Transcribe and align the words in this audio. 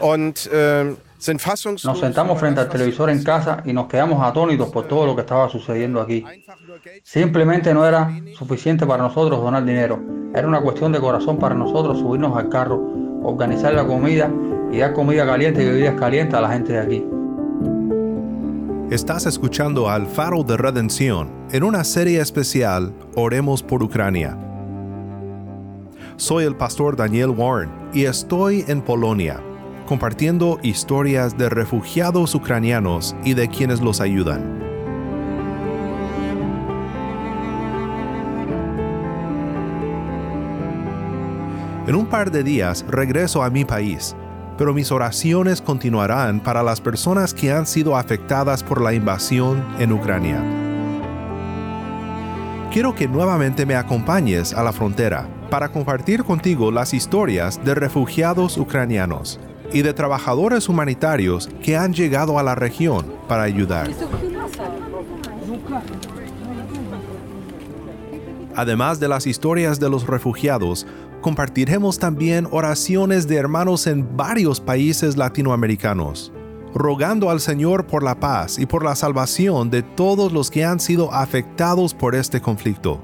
und 0.00 0.48
äh, 0.52 0.94
nos 1.84 1.98
sentamos 1.98 2.38
frente 2.38 2.60
al 2.60 2.68
televisor 2.68 3.10
en 3.10 3.24
casa 3.24 3.62
y 3.64 3.72
nos 3.72 3.86
quedamos 3.86 4.22
atónitos 4.22 4.68
por 4.68 4.86
todo 4.86 5.06
lo 5.06 5.14
que 5.14 5.22
estaba 5.22 5.48
sucediendo 5.48 6.00
aquí. 6.00 6.24
Simplemente 7.02 7.72
no 7.72 7.86
era 7.86 8.10
suficiente 8.36 8.86
para 8.86 9.02
nosotros 9.02 9.40
donar 9.40 9.64
dinero. 9.64 9.98
Era 10.34 10.46
una 10.46 10.60
cuestión 10.60 10.92
de 10.92 11.00
corazón 11.00 11.38
para 11.38 11.54
nosotros 11.54 11.98
subirnos 11.98 12.36
al 12.36 12.48
carro, 12.48 12.80
organizar 13.22 13.72
la 13.72 13.86
comida 13.86 14.30
y 14.70 14.78
dar 14.78 14.92
comida 14.92 15.24
caliente 15.26 15.62
y 15.62 15.66
bebidas 15.66 15.98
calientes 15.98 16.34
a 16.34 16.42
la 16.42 16.50
gente 16.50 16.74
de 16.74 16.78
aquí. 16.78 17.04
Estás 18.90 19.26
escuchando 19.26 19.88
al 19.88 20.06
Faro 20.06 20.44
de 20.44 20.56
Redención 20.56 21.30
en 21.50 21.64
una 21.64 21.82
serie 21.82 22.20
especial 22.20 22.92
Oremos 23.16 23.62
por 23.62 23.82
Ucrania. 23.82 24.38
Soy 26.16 26.44
el 26.44 26.56
pastor 26.56 26.96
Daniel 26.96 27.30
Warren 27.30 27.70
y 27.92 28.04
estoy 28.04 28.64
en 28.68 28.80
Polonia 28.80 29.42
compartiendo 29.86 30.58
historias 30.62 31.38
de 31.38 31.48
refugiados 31.48 32.34
ucranianos 32.34 33.16
y 33.24 33.34
de 33.34 33.48
quienes 33.48 33.80
los 33.80 34.00
ayudan. 34.00 34.66
En 41.86 41.94
un 41.94 42.06
par 42.06 42.32
de 42.32 42.42
días 42.42 42.84
regreso 42.88 43.44
a 43.44 43.50
mi 43.50 43.64
país, 43.64 44.16
pero 44.58 44.74
mis 44.74 44.90
oraciones 44.90 45.62
continuarán 45.62 46.40
para 46.40 46.64
las 46.64 46.80
personas 46.80 47.32
que 47.32 47.52
han 47.52 47.64
sido 47.64 47.96
afectadas 47.96 48.64
por 48.64 48.80
la 48.80 48.92
invasión 48.92 49.64
en 49.78 49.92
Ucrania. 49.92 50.42
Quiero 52.72 52.94
que 52.94 53.06
nuevamente 53.06 53.64
me 53.64 53.76
acompañes 53.76 54.52
a 54.52 54.64
la 54.64 54.72
frontera 54.72 55.28
para 55.48 55.68
compartir 55.68 56.24
contigo 56.24 56.72
las 56.72 56.92
historias 56.92 57.64
de 57.64 57.74
refugiados 57.74 58.58
ucranianos 58.58 59.38
y 59.72 59.82
de 59.82 59.92
trabajadores 59.92 60.68
humanitarios 60.68 61.48
que 61.62 61.76
han 61.76 61.92
llegado 61.92 62.38
a 62.38 62.42
la 62.42 62.54
región 62.54 63.06
para 63.28 63.42
ayudar. 63.42 63.90
Además 68.54 68.98
de 68.98 69.08
las 69.08 69.26
historias 69.26 69.78
de 69.78 69.90
los 69.90 70.06
refugiados, 70.06 70.86
compartiremos 71.20 71.98
también 71.98 72.48
oraciones 72.50 73.28
de 73.28 73.36
hermanos 73.36 73.86
en 73.86 74.16
varios 74.16 74.60
países 74.60 75.16
latinoamericanos, 75.16 76.32
rogando 76.74 77.30
al 77.30 77.40
Señor 77.40 77.86
por 77.86 78.02
la 78.02 78.18
paz 78.18 78.58
y 78.58 78.64
por 78.64 78.82
la 78.82 78.94
salvación 78.94 79.68
de 79.70 79.82
todos 79.82 80.32
los 80.32 80.50
que 80.50 80.64
han 80.64 80.80
sido 80.80 81.12
afectados 81.12 81.92
por 81.92 82.14
este 82.14 82.40
conflicto, 82.40 83.00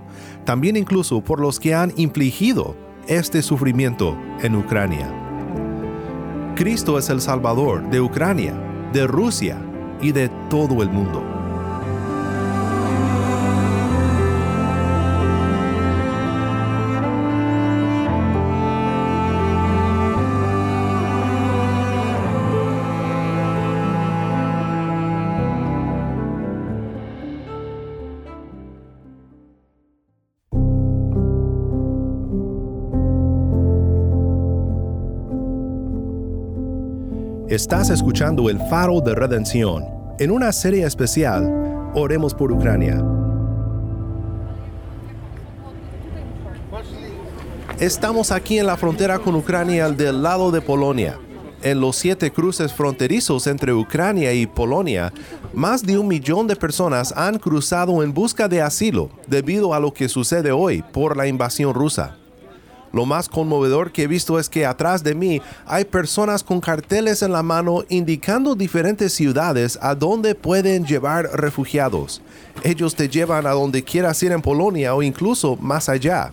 también 0.46 0.76
incluso 0.76 1.22
por 1.22 1.38
los 1.40 1.60
que 1.60 1.74
han 1.74 1.92
infligido 1.96 2.74
este 3.06 3.42
sufrimiento 3.42 4.16
en 4.40 4.56
Ucrania. 4.56 5.21
Cristo 6.54 6.98
es 6.98 7.08
el 7.08 7.22
Salvador 7.22 7.88
de 7.88 8.00
Ucrania, 8.00 8.52
de 8.92 9.06
Rusia 9.06 9.58
y 10.02 10.12
de 10.12 10.28
todo 10.50 10.82
el 10.82 10.90
mundo. 10.90 11.31
Estás 37.52 37.90
escuchando 37.90 38.48
el 38.48 38.58
faro 38.70 39.02
de 39.02 39.14
redención 39.14 39.84
en 40.18 40.30
una 40.30 40.52
serie 40.52 40.86
especial, 40.86 41.92
Oremos 41.94 42.32
por 42.32 42.50
Ucrania. 42.50 43.04
Estamos 47.78 48.32
aquí 48.32 48.58
en 48.58 48.66
la 48.66 48.78
frontera 48.78 49.18
con 49.18 49.34
Ucrania 49.34 49.90
del 49.90 50.22
lado 50.22 50.50
de 50.50 50.62
Polonia. 50.62 51.18
En 51.62 51.78
los 51.78 51.96
siete 51.96 52.32
cruces 52.32 52.72
fronterizos 52.72 53.46
entre 53.46 53.74
Ucrania 53.74 54.32
y 54.32 54.46
Polonia, 54.46 55.12
más 55.52 55.82
de 55.82 55.98
un 55.98 56.08
millón 56.08 56.46
de 56.46 56.56
personas 56.56 57.12
han 57.14 57.38
cruzado 57.38 58.02
en 58.02 58.14
busca 58.14 58.48
de 58.48 58.62
asilo 58.62 59.10
debido 59.26 59.74
a 59.74 59.78
lo 59.78 59.92
que 59.92 60.08
sucede 60.08 60.52
hoy 60.52 60.82
por 60.90 61.18
la 61.18 61.26
invasión 61.26 61.74
rusa. 61.74 62.16
Lo 62.92 63.06
más 63.06 63.28
conmovedor 63.28 63.90
que 63.90 64.02
he 64.02 64.06
visto 64.06 64.38
es 64.38 64.48
que 64.48 64.66
atrás 64.66 65.02
de 65.02 65.14
mí 65.14 65.40
hay 65.66 65.84
personas 65.84 66.42
con 66.44 66.60
carteles 66.60 67.22
en 67.22 67.32
la 67.32 67.42
mano 67.42 67.84
indicando 67.88 68.54
diferentes 68.54 69.14
ciudades 69.14 69.78
a 69.80 69.94
donde 69.94 70.34
pueden 70.34 70.84
llevar 70.84 71.28
refugiados. 71.32 72.20
Ellos 72.62 72.94
te 72.94 73.08
llevan 73.08 73.46
a 73.46 73.52
donde 73.52 73.82
quieras 73.82 74.22
ir 74.22 74.32
en 74.32 74.42
Polonia 74.42 74.94
o 74.94 75.02
incluso 75.02 75.56
más 75.56 75.88
allá. 75.88 76.32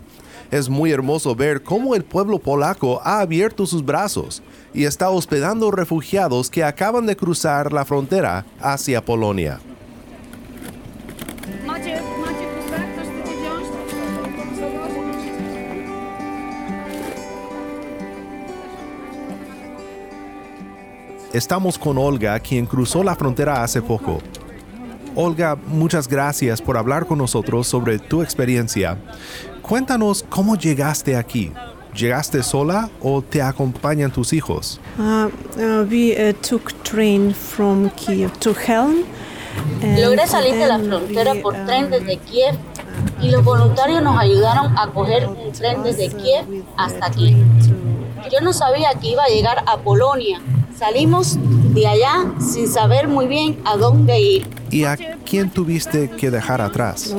Es 0.51 0.67
muy 0.67 0.91
hermoso 0.91 1.35
ver 1.35 1.61
cómo 1.63 1.95
el 1.95 2.03
pueblo 2.03 2.39
polaco 2.39 2.99
ha 3.03 3.19
abierto 3.19 3.65
sus 3.65 3.85
brazos 3.85 4.41
y 4.73 4.85
está 4.85 5.09
hospedando 5.09 5.69
refugiados 5.71 6.49
que 6.49 6.63
acaban 6.63 7.05
de 7.05 7.15
cruzar 7.15 7.71
la 7.71 7.85
frontera 7.85 8.45
hacia 8.59 9.05
Polonia. 9.05 9.59
Estamos 21.33 21.77
con 21.77 21.99
Olga, 21.99 22.39
quien 22.39 22.65
cruzó 22.65 23.03
la 23.03 23.15
frontera 23.15 23.61
hace 23.61 23.83
poco. 23.83 24.17
Olga, 25.15 25.55
muchas 25.67 26.07
gracias 26.07 26.59
por 26.59 26.75
hablar 26.75 27.05
con 27.05 27.19
nosotros 27.19 27.67
sobre 27.67 27.99
tu 27.99 28.23
experiencia. 28.23 28.97
Cuéntanos 29.61 30.25
cómo 30.27 30.55
llegaste 30.55 31.15
aquí. 31.15 31.51
¿Llegaste 31.93 32.41
sola 32.41 32.89
o 32.99 33.21
te 33.21 33.43
acompañan 33.43 34.09
tus 34.11 34.33
hijos? 34.33 34.81
Uh, 34.97 35.29
uh, 35.61 35.83
we 35.87 36.15
uh, 36.17 36.33
took 36.41 36.71
train 36.83 37.31
from 37.31 37.91
Kiev 37.91 38.31
to 38.39 38.55
Helm. 38.55 39.03
Logré 39.99 40.25
salir 40.25 40.55
de 40.55 40.65
la 40.65 40.79
frontera 40.79 41.35
por 41.43 41.53
tren 41.65 41.91
desde 41.91 42.17
Kiev 42.17 42.55
y 43.21 43.29
los 43.29 43.43
voluntarios 43.43 44.01
nos 44.01 44.17
ayudaron 44.17 44.75
a 44.75 44.87
coger 44.91 45.27
un 45.27 45.51
tren 45.51 45.83
desde 45.83 46.09
Kiev 46.09 46.63
hasta 46.75 47.05
aquí. 47.05 47.35
Yo 48.31 48.41
no 48.41 48.51
sabía 48.51 48.93
que 48.99 49.09
iba 49.09 49.23
a 49.23 49.27
llegar 49.27 49.63
a 49.67 49.77
Polonia 49.77 50.41
Salimos 50.79 51.37
de 51.73 51.85
allá 51.85 52.31
sin 52.39 52.65
saber 52.65 53.09
muy 53.09 53.27
bien 53.27 53.59
a 53.65 53.75
dónde 53.75 54.17
ir. 54.17 54.47
¿Y 54.71 54.85
a 54.85 54.95
quién 55.25 55.49
tuviste 55.49 56.09
que 56.09 56.31
dejar 56.31 56.61
atrás? 56.61 57.13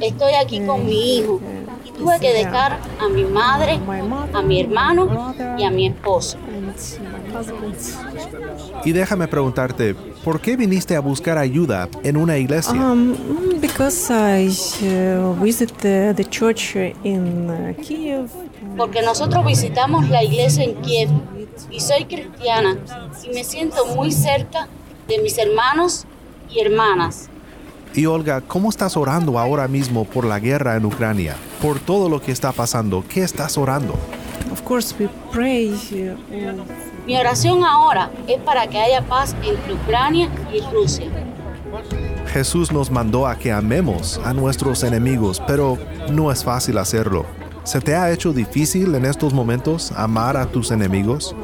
Estoy 0.00 0.32
aquí 0.42 0.60
con 0.66 0.84
mi 0.84 1.18
hijo 1.18 1.40
y 1.84 1.92
tuve 1.92 2.18
que 2.18 2.32
dejar 2.32 2.80
a 2.98 3.08
mi 3.08 3.22
madre, 3.22 3.78
a 4.32 4.42
mi 4.42 4.60
hermano 4.60 5.32
y 5.56 5.62
a 5.62 5.70
mi 5.70 5.86
esposo. 5.86 6.36
Y 8.84 8.90
déjame 8.90 9.28
preguntarte, 9.28 9.94
¿por 10.24 10.40
qué 10.40 10.56
viniste 10.56 10.96
a 10.96 11.00
buscar 11.00 11.38
ayuda 11.38 11.88
en 12.02 12.16
una 12.16 12.38
iglesia? 12.38 12.72
Um, 12.72 13.14
because 13.60 14.10
I 14.10 14.48
uh, 14.84 15.32
visited 15.40 16.16
the 16.16 16.24
church 16.24 16.74
in 17.04 17.48
uh, 17.48 17.72
Kiev. 17.80 18.28
Porque 18.76 19.00
nosotros 19.02 19.46
visitamos 19.46 20.08
la 20.08 20.24
iglesia 20.24 20.64
en 20.64 20.74
Kiev 20.82 21.08
y 21.70 21.80
soy 21.80 22.04
cristiana 22.04 22.76
y 23.24 23.34
me 23.34 23.44
siento 23.44 23.86
muy 23.94 24.12
cerca 24.12 24.68
de 25.06 25.18
mis 25.18 25.38
hermanos 25.38 26.04
y 26.50 26.60
hermanas. 26.60 27.28
Y 27.94 28.06
Olga, 28.06 28.42
¿cómo 28.42 28.68
estás 28.68 28.96
orando 28.96 29.38
ahora 29.38 29.66
mismo 29.66 30.04
por 30.04 30.24
la 30.24 30.38
guerra 30.38 30.76
en 30.76 30.84
Ucrania? 30.84 31.36
Por 31.60 31.80
todo 31.80 32.08
lo 32.08 32.20
que 32.20 32.32
está 32.32 32.52
pasando, 32.52 33.02
¿qué 33.08 33.22
estás 33.22 33.56
orando? 33.56 33.94
Of 34.52 34.62
course 34.62 34.94
we 34.98 35.08
pray. 35.32 35.72
Uh, 35.92 37.06
Mi 37.06 37.16
oración 37.16 37.64
ahora 37.64 38.10
es 38.26 38.38
para 38.40 38.66
que 38.66 38.78
haya 38.78 39.02
paz 39.02 39.34
entre 39.42 39.74
Ucrania 39.74 40.28
y 40.52 40.60
Rusia. 40.72 41.06
Jesús 42.32 42.72
nos 42.72 42.90
mandó 42.90 43.26
a 43.26 43.36
que 43.36 43.52
amemos 43.52 44.20
a 44.24 44.32
nuestros 44.34 44.82
enemigos, 44.82 45.42
pero 45.46 45.78
no 46.10 46.30
es 46.30 46.44
fácil 46.44 46.78
hacerlo. 46.78 47.26
¿Se 47.68 47.82
te 47.82 47.94
ha 47.94 48.10
hecho 48.10 48.32
difícil 48.32 48.94
en 48.94 49.04
estos 49.04 49.34
momentos 49.34 49.92
amar 49.92 50.38
a 50.38 50.46
tus 50.46 50.70
enemigos? 50.70 51.36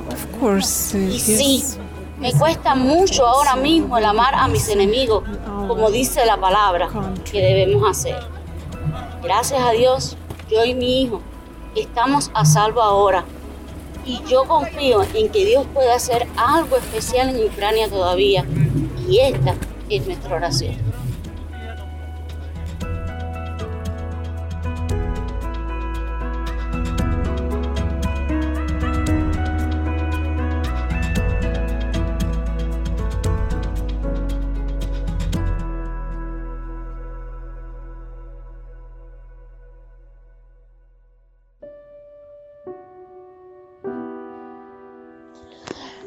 sí, 0.62 1.62
me 2.18 2.32
cuesta 2.32 2.74
mucho 2.74 3.26
ahora 3.26 3.56
mismo 3.56 3.98
el 3.98 4.06
amar 4.06 4.34
a 4.34 4.48
mis 4.48 4.70
enemigos, 4.70 5.22
como 5.68 5.90
dice 5.90 6.24
la 6.24 6.40
palabra 6.40 6.88
que 7.30 7.42
debemos 7.42 7.86
hacer. 7.86 8.16
Gracias 9.22 9.60
a 9.60 9.72
Dios, 9.72 10.16
yo 10.50 10.64
y 10.64 10.72
mi 10.72 11.02
hijo 11.02 11.20
estamos 11.76 12.30
a 12.32 12.46
salvo 12.46 12.80
ahora. 12.80 13.26
Y 14.06 14.22
yo 14.26 14.44
confío 14.44 15.02
en 15.12 15.28
que 15.28 15.44
Dios 15.44 15.66
puede 15.74 15.92
hacer 15.92 16.26
algo 16.38 16.76
especial 16.76 17.36
en 17.36 17.46
Ucrania 17.46 17.86
todavía. 17.90 18.46
Y 19.06 19.18
esta 19.18 19.56
es 19.90 20.06
nuestra 20.06 20.36
oración. 20.36 20.76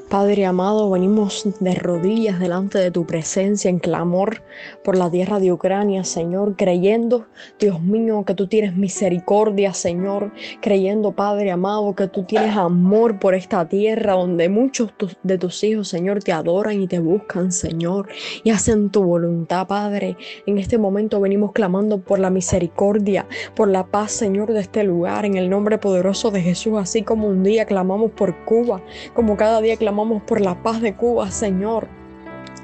Padre 0.10 0.46
amado, 0.46 0.90
venimos 0.90 1.46
de 1.60 1.76
rodillas 1.76 2.40
delante 2.40 2.78
de 2.78 2.92
tu 2.92 3.06
presencia 3.06 3.70
en 3.70 3.78
clamor 3.78 4.42
por 4.82 4.96
la 4.96 5.12
tierra 5.12 5.42
de 5.42 5.52
Ucrania, 5.52 6.06
Señor, 6.06 6.56
creyendo, 6.56 7.28
Dios 7.60 7.82
mío, 7.82 8.24
que 8.26 8.34
tú 8.34 8.48
tienes 8.48 8.78
misericordia, 8.78 9.74
Señor, 9.74 10.32
creyendo, 10.62 11.12
Padre 11.12 11.52
amado, 11.52 11.94
que 11.94 12.08
tú 12.08 12.24
tienes 12.24 12.56
amor 12.56 13.20
por 13.20 13.36
esta 13.36 13.68
tierra 13.68 14.14
donde 14.14 14.48
muchos 14.48 14.94
de 15.24 15.38
tus 15.38 15.62
hijos, 15.66 15.90
Señor, 15.90 16.24
te 16.24 16.32
adoran 16.32 16.82
y 16.82 16.88
te 16.88 17.00
buscan, 17.00 17.52
Señor, 17.52 18.08
y 18.46 18.52
hacen 18.52 18.90
tu 18.90 19.04
voluntad, 19.04 19.68
Padre. 19.68 20.16
En 20.46 20.58
este 20.58 20.78
momento 20.78 21.20
venimos 21.20 21.52
clamando 21.52 22.00
por 22.00 22.20
la 22.20 22.30
misericordia, 22.30 23.28
por 23.56 23.68
la 23.68 23.86
paz, 23.86 24.14
Señor, 24.14 24.54
de 24.54 24.62
este 24.62 24.86
lugar, 24.86 25.26
en 25.26 25.36
el 25.36 25.50
nombre 25.50 25.78
poderoso 25.78 26.32
de 26.32 26.42
Jesús, 26.42 26.76
así 26.78 27.02
como 27.02 27.28
un 27.28 27.44
día 27.44 27.66
clamamos 27.66 28.12
por 28.12 28.46
Cuba, 28.46 28.82
como 29.14 29.36
cada 29.36 29.60
día 29.60 29.76
clamamos 29.76 29.97
por 30.28 30.42
la 30.42 30.62
paz 30.62 30.80
de 30.80 30.96
Cuba, 30.96 31.32
Señor. 31.32 31.88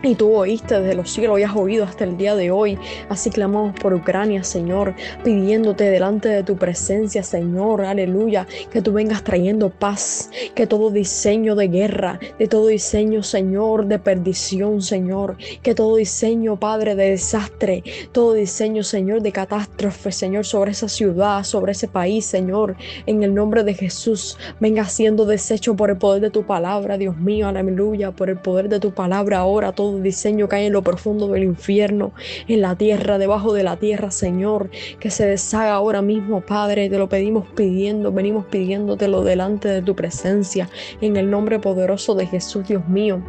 Y 0.06 0.16
tú 0.16 0.36
oíste 0.36 0.82
desde 0.82 0.96
los 0.96 1.10
cielos 1.12 1.40
y 1.40 1.44
has 1.44 1.56
oído 1.56 1.86
hasta 1.86 2.04
el 2.04 2.18
día 2.18 2.36
de 2.36 2.52
hoy. 2.52 2.78
Así 3.08 3.30
clamamos 3.30 3.74
por 3.80 3.94
Ucrania, 3.94 4.44
Señor, 4.44 4.96
pidiéndote 5.24 5.86
delante 5.86 6.28
de 6.28 6.44
tu 6.44 6.58
presencia, 6.58 7.24
Señor, 7.24 7.86
aleluya, 7.86 8.46
que 8.70 8.82
tú 8.82 8.92
vengas 8.92 9.24
trayendo 9.24 9.70
paz, 9.70 10.30
que 10.56 10.68
todo 10.68 10.92
diseño 10.92 11.56
de 11.56 11.70
guerra, 11.70 12.20
de 12.38 12.50
todo 12.50 12.68
diseño, 12.68 13.24
Señor, 13.24 13.86
de 13.86 13.98
perdición, 13.98 14.82
Señor, 14.82 15.38
que 15.62 15.74
todo 15.74 15.96
diseño, 15.96 16.60
Padre, 16.60 16.96
de 16.96 17.12
desastre, 17.12 17.82
todo 18.12 18.34
diseño, 18.34 18.84
Señor, 18.84 19.22
de 19.22 19.32
catástrofe, 19.32 20.12
Señor, 20.12 20.46
sobre 20.46 20.72
esa 20.72 20.90
ciudad, 20.90 21.46
sobre 21.46 21.72
ese 21.72 21.88
país, 21.88 22.26
Señor, 22.26 22.76
en 23.06 23.24
el 23.24 23.34
nombre 23.34 23.64
de 23.64 23.74
Jesús, 23.74 24.38
venga 24.60 24.84
siendo 24.84 25.26
deshecho 25.26 25.78
por 25.78 25.92
el 25.92 25.98
poder 25.98 26.24
de 26.24 26.30
tu 26.30 26.46
palabra, 26.46 26.98
Dios 26.98 27.16
mío, 27.16 27.48
aleluya, 27.48 28.12
por 28.12 28.30
el 28.30 28.38
poder 28.38 28.68
de 28.68 28.82
tu 28.82 28.92
palabra 28.92 29.38
ahora, 29.38 29.72
todo 29.72 29.93
diseño 30.02 30.48
hay 30.56 30.66
en 30.66 30.74
lo 30.74 30.82
profundo 30.82 31.28
del 31.28 31.44
infierno, 31.44 32.14
en 32.48 32.62
la 32.62 32.76
tierra, 32.76 33.18
debajo 33.18 33.54
de 33.54 33.64
la 33.64 33.78
tierra, 33.78 34.12
Señor, 34.12 34.70
que 35.00 35.10
se 35.10 35.26
deshaga 35.26 35.74
ahora 35.74 36.02
mismo, 36.02 36.42
Padre, 36.42 36.90
te 36.90 36.98
lo 36.98 37.10
pedimos 37.10 37.46
pidiendo, 37.56 38.12
venimos 38.12 38.46
pidiéndotelo 38.46 39.24
delante 39.24 39.68
de 39.68 39.82
tu 39.82 39.96
presencia, 39.96 40.70
en 41.02 41.18
el 41.18 41.30
nombre 41.30 41.60
poderoso 41.60 42.16
de 42.16 42.28
Jesús, 42.28 42.68
Dios 42.68 42.88
mío. 42.88 43.22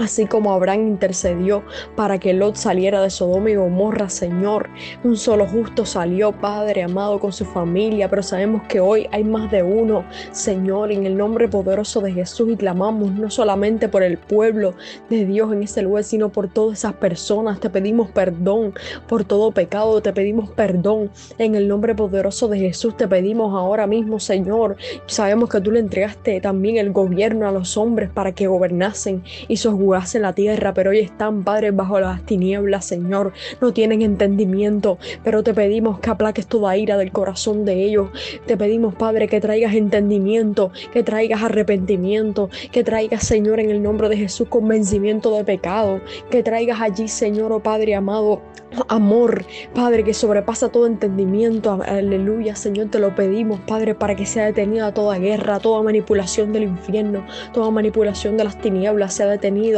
Así 0.00 0.24
como 0.24 0.54
Abraham 0.54 0.86
intercedió 0.86 1.62
para 1.94 2.18
que 2.18 2.32
Lot 2.32 2.56
saliera 2.56 3.02
de 3.02 3.10
Sodoma 3.10 3.50
y 3.50 3.56
Gomorra, 3.56 4.08
Señor. 4.08 4.70
Un 5.04 5.14
solo 5.18 5.46
justo 5.46 5.84
salió, 5.84 6.32
Padre 6.32 6.82
amado, 6.82 7.20
con 7.20 7.34
su 7.34 7.44
familia, 7.44 8.08
pero 8.08 8.22
sabemos 8.22 8.62
que 8.66 8.80
hoy 8.80 9.06
hay 9.12 9.24
más 9.24 9.50
de 9.50 9.62
uno, 9.62 10.02
Señor, 10.32 10.90
en 10.90 11.04
el 11.04 11.18
nombre 11.18 11.48
poderoso 11.48 12.00
de 12.00 12.14
Jesús 12.14 12.48
y 12.50 12.56
clamamos 12.56 13.12
no 13.12 13.28
solamente 13.28 13.90
por 13.90 14.02
el 14.02 14.16
pueblo 14.16 14.72
de 15.10 15.26
Dios 15.26 15.52
en 15.52 15.64
este 15.64 15.82
lugar, 15.82 16.02
sino 16.02 16.30
por 16.30 16.48
todas 16.48 16.78
esas 16.78 16.94
personas. 16.94 17.60
Te 17.60 17.68
pedimos 17.68 18.10
perdón 18.10 18.72
por 19.06 19.24
todo 19.24 19.50
pecado, 19.50 20.00
te 20.00 20.14
pedimos 20.14 20.48
perdón 20.48 21.10
en 21.36 21.56
el 21.56 21.68
nombre 21.68 21.94
poderoso 21.94 22.48
de 22.48 22.58
Jesús. 22.58 22.96
Te 22.96 23.06
pedimos 23.06 23.54
ahora 23.54 23.86
mismo, 23.86 24.18
Señor. 24.18 24.78
Sabemos 25.04 25.50
que 25.50 25.60
tú 25.60 25.70
le 25.70 25.80
entregaste 25.80 26.40
también 26.40 26.78
el 26.78 26.90
gobierno 26.90 27.46
a 27.46 27.52
los 27.52 27.76
hombres 27.76 28.08
para 28.08 28.32
que 28.32 28.46
gobernasen 28.46 29.22
y 29.46 29.58
sus 29.58 29.74
en 29.90 30.22
la 30.22 30.32
tierra, 30.32 30.72
pero 30.72 30.90
hoy 30.90 31.00
están, 31.00 31.42
Padre, 31.42 31.72
bajo 31.72 31.98
las 31.98 32.24
tinieblas, 32.24 32.84
Señor. 32.84 33.32
No 33.60 33.72
tienen 33.72 34.02
entendimiento, 34.02 34.98
pero 35.24 35.42
te 35.42 35.52
pedimos 35.52 35.98
que 35.98 36.10
aplaques 36.10 36.46
toda 36.46 36.76
ira 36.76 36.96
del 36.96 37.10
corazón 37.10 37.64
de 37.64 37.84
ellos. 37.84 38.08
Te 38.46 38.56
pedimos, 38.56 38.94
Padre, 38.94 39.26
que 39.26 39.40
traigas 39.40 39.74
entendimiento, 39.74 40.70
que 40.92 41.02
traigas 41.02 41.42
arrepentimiento, 41.42 42.50
que 42.70 42.84
traigas, 42.84 43.26
Señor, 43.26 43.58
en 43.58 43.70
el 43.70 43.82
nombre 43.82 44.08
de 44.08 44.16
Jesús, 44.16 44.48
convencimiento 44.48 45.34
de 45.36 45.44
pecado, 45.44 46.00
que 46.30 46.42
traigas 46.42 46.80
allí, 46.80 47.08
Señor, 47.08 47.52
oh 47.52 47.60
Padre 47.60 47.96
amado, 47.96 48.40
amor, 48.88 49.44
Padre, 49.74 50.04
que 50.04 50.14
sobrepasa 50.14 50.68
todo 50.68 50.86
entendimiento. 50.86 51.80
Aleluya, 51.84 52.54
Señor, 52.54 52.88
te 52.90 52.98
lo 52.98 53.14
pedimos, 53.14 53.60
Padre, 53.66 53.94
para 53.94 54.14
que 54.14 54.26
sea 54.26 54.46
detenida 54.46 54.94
toda 54.94 55.18
guerra, 55.18 55.58
toda 55.58 55.82
manipulación 55.82 56.52
del 56.52 56.64
infierno, 56.64 57.26
toda 57.52 57.70
manipulación 57.70 58.36
de 58.36 58.44
las 58.44 58.60
tinieblas 58.60 59.14
sea 59.14 59.26
detenida 59.26 59.69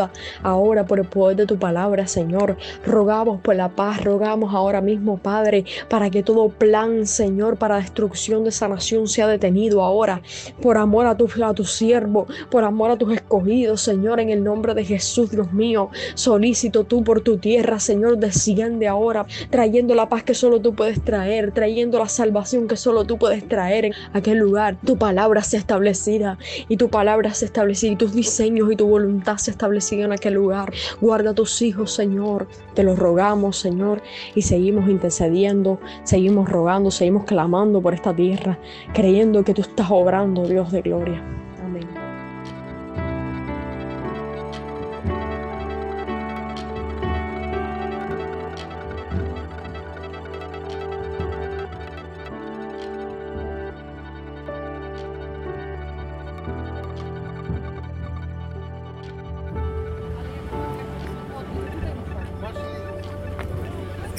ahora 0.43 0.85
por 0.87 0.99
el 0.99 1.07
poder 1.07 1.37
de 1.37 1.47
tu 1.47 1.59
palabra, 1.59 2.07
Señor. 2.07 2.57
Rogamos 2.85 3.41
por 3.41 3.57
la 3.57 3.69
paz, 3.69 4.03
rogamos 4.05 4.55
ahora 4.55 4.81
mismo, 4.81 5.19
Padre, 5.19 5.65
para 5.89 6.11
que 6.11 6.23
todo 6.23 6.49
plan, 6.49 7.07
Señor, 7.07 7.57
para 7.57 7.77
destrucción 7.77 8.45
de 8.45 8.51
esa 8.51 8.69
nación 8.69 9.09
sea 9.09 9.27
detenido 9.27 9.83
ahora, 9.83 10.23
por 10.61 10.77
amor 10.77 11.07
a 11.07 11.17
tu, 11.17 11.29
a 11.45 11.55
tu 11.55 11.65
siervo, 11.65 12.27
por 12.51 12.65
amor 12.65 12.91
a 12.91 12.97
tus 12.97 13.13
escogidos, 13.13 13.81
Señor, 13.81 14.21
en 14.21 14.31
el 14.31 14.43
nombre 14.43 14.75
de 14.75 14.85
Jesús, 14.85 15.31
Dios 15.31 15.53
mío. 15.53 15.91
Solicito 16.15 16.85
tú 16.85 17.05
por 17.05 17.21
tu 17.21 17.39
tierra, 17.39 17.79
Señor, 17.79 18.19
desciende 18.19 18.89
ahora, 18.89 19.27
trayendo 19.51 19.95
la 19.95 20.09
paz 20.09 20.23
que 20.23 20.35
solo 20.35 20.61
tú 20.61 20.75
puedes 20.75 21.03
traer, 21.03 21.53
trayendo 21.53 21.99
la 21.99 22.09
salvación 22.09 22.69
que 22.69 22.77
solo 22.77 23.05
tú 23.05 23.19
puedes 23.19 23.47
traer 23.49 23.87
en 23.87 23.93
aquel 24.13 24.39
lugar. 24.39 24.77
Tu 24.85 24.97
palabra 24.97 25.43
se 25.43 25.57
establecida 25.57 26.39
y 26.69 26.77
tu 26.77 26.89
palabra 26.89 27.35
se 27.35 27.45
establecida 27.45 27.93
y 27.93 27.97
tus 27.97 28.15
diseños 28.15 28.71
y 28.71 28.77
tu 28.77 28.87
voluntad 28.87 29.37
se 29.37 29.51
establecida 29.51 29.82
en 29.91 30.13
aquel 30.13 30.35
lugar. 30.35 30.73
Guarda 31.01 31.31
a 31.31 31.35
tus 31.35 31.61
hijos, 31.63 31.93
Señor. 31.93 32.47
Te 32.75 32.83
lo 32.83 32.95
rogamos, 32.97 33.57
Señor, 33.59 34.03
y 34.35 34.43
seguimos 34.43 34.89
intercediendo, 34.89 35.81
seguimos 36.05 36.49
rogando, 36.49 36.91
seguimos 36.91 37.25
clamando 37.25 37.81
por 37.81 37.95
esta 37.95 38.15
tierra, 38.15 38.59
creyendo 38.95 39.45
que 39.45 39.55
tú 39.55 39.63
estás 39.63 39.91
obrando, 39.91 40.47
Dios 40.47 40.71
de 40.73 40.83
gloria. 40.83 41.42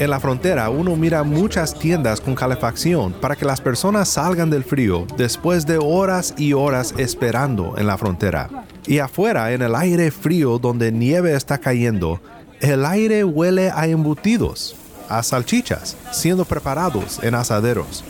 En 0.04 0.10
la 0.10 0.20
frontera 0.20 0.70
uno 0.70 0.98
mira 0.98 1.24
muchas 1.24 1.80
tiendas 1.80 2.20
con 2.20 2.36
calefacción 2.36 3.14
para 3.14 3.38
que 3.38 3.46
las 3.46 3.62
personas 3.62 4.10
salgan 4.10 4.50
del 4.50 4.66
frío 4.66 5.08
después 5.16 5.66
de 5.66 5.78
horas 5.78 6.34
y 6.38 6.52
horas 6.52 6.94
esperando 6.98 7.76
en 7.78 7.88
la 7.88 7.98
frontera. 7.98 8.66
Y 8.86 9.00
afuera, 9.00 9.54
en 9.54 9.62
el 9.62 9.74
aire 9.74 10.12
frío 10.12 10.60
donde 10.60 10.92
nieve 10.92 11.34
está 11.34 11.58
cayendo, 11.58 12.20
el 12.60 12.84
aire 12.84 13.24
huele 13.24 13.72
a 13.72 13.88
embutidos, 13.88 14.76
a 15.08 15.24
salchichas, 15.24 15.96
siendo 16.12 16.44
preparados 16.44 17.24
en 17.24 17.36
asaderos. 17.36 18.04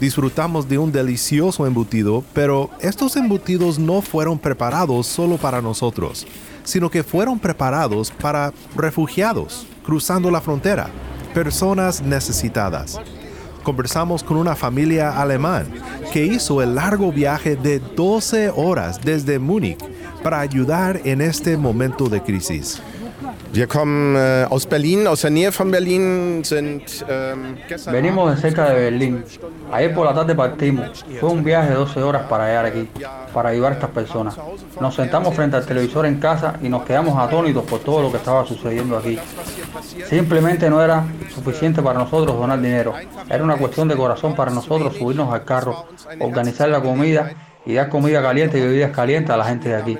Disfrutamos 0.00 0.68
de 0.68 0.78
un 0.78 0.90
delicioso 0.90 1.64
embutido, 1.64 2.24
pero 2.34 2.70
estos 2.80 3.14
embutidos 3.14 3.78
no 3.78 4.02
fueron 4.02 4.36
preparados 4.36 5.06
solo 5.06 5.36
para 5.36 5.62
nosotros, 5.62 6.26
sino 6.66 6.90
que 6.90 7.02
fueron 7.02 7.38
preparados 7.38 8.10
para 8.10 8.52
refugiados, 8.74 9.66
cruzando 9.84 10.30
la 10.30 10.42
frontera, 10.42 10.88
personas 11.32 12.02
necesitadas. 12.02 13.00
Conversamos 13.62 14.22
con 14.22 14.36
una 14.36 14.54
familia 14.54 15.20
alemán 15.20 15.66
que 16.12 16.24
hizo 16.24 16.62
el 16.62 16.74
largo 16.74 17.10
viaje 17.10 17.56
de 17.56 17.78
12 17.78 18.50
horas 18.50 19.00
desde 19.02 19.38
Múnich 19.38 19.82
para 20.22 20.40
ayudar 20.40 21.00
en 21.04 21.20
este 21.20 21.56
momento 21.56 22.08
de 22.08 22.22
crisis. 22.22 22.82
Wir 23.52 23.66
kommen 23.66 24.16
äh, 24.16 24.46
aus 24.48 24.66
Berlin, 24.66 25.06
aus 25.06 25.22
der 25.22 25.30
Nähe 25.30 25.52
von 25.52 25.70
Berlin, 25.70 26.42
sind 26.44 27.04
ähm, 27.08 27.56
Venimos 27.86 28.34
de 28.34 28.40
cerca 28.40 28.70
de 28.70 28.90
Berlín. 28.90 29.24
Ayer 29.72 29.94
por 29.94 30.04
la 30.04 30.14
tarde 30.14 30.34
partimos. 30.34 31.04
Fue 31.20 31.28
un 31.28 31.42
viaje 31.42 31.70
de 31.70 31.76
12 31.76 32.02
horas 32.02 32.22
para 32.28 32.48
llegar 32.48 32.66
aquí, 32.66 32.88
para 33.32 33.50
ayudar 33.50 33.72
a 33.72 33.74
estas 33.76 33.90
personas. 33.90 34.36
Nos 34.80 34.94
sentamos 34.94 35.34
frente 35.34 35.56
al 35.56 35.64
televisor 35.64 36.06
en 36.06 36.18
casa 36.18 36.54
y 36.62 36.68
nos 36.68 36.84
quedamos 36.84 37.18
atónitos 37.18 37.64
por 37.64 37.80
todo 37.80 38.02
lo 38.02 38.10
que 38.10 38.18
estaba 38.18 38.44
sucediendo 38.44 38.96
aquí. 38.98 39.18
Simplemente 40.08 40.68
no 40.68 40.82
era 40.82 41.04
suficiente 41.34 41.82
para 41.82 41.98
nosotros 41.98 42.36
donar 42.36 42.60
dinero. 42.60 42.94
Era 43.28 43.42
una 43.42 43.56
cuestión 43.56 43.88
de 43.88 43.96
corazón 43.96 44.34
para 44.34 44.50
nosotros 44.50 44.96
subirnos 44.96 45.32
al 45.32 45.44
carro, 45.44 45.86
organizar 46.20 46.68
la 46.68 46.80
comida 46.80 47.32
y 47.64 47.74
dar 47.74 47.88
comida 47.88 48.22
caliente 48.22 48.58
y 48.58 48.62
bebidas 48.62 48.90
calientes 48.90 49.30
a 49.30 49.36
la 49.36 49.44
gente 49.44 49.70
de 49.70 49.76
aquí, 49.76 49.98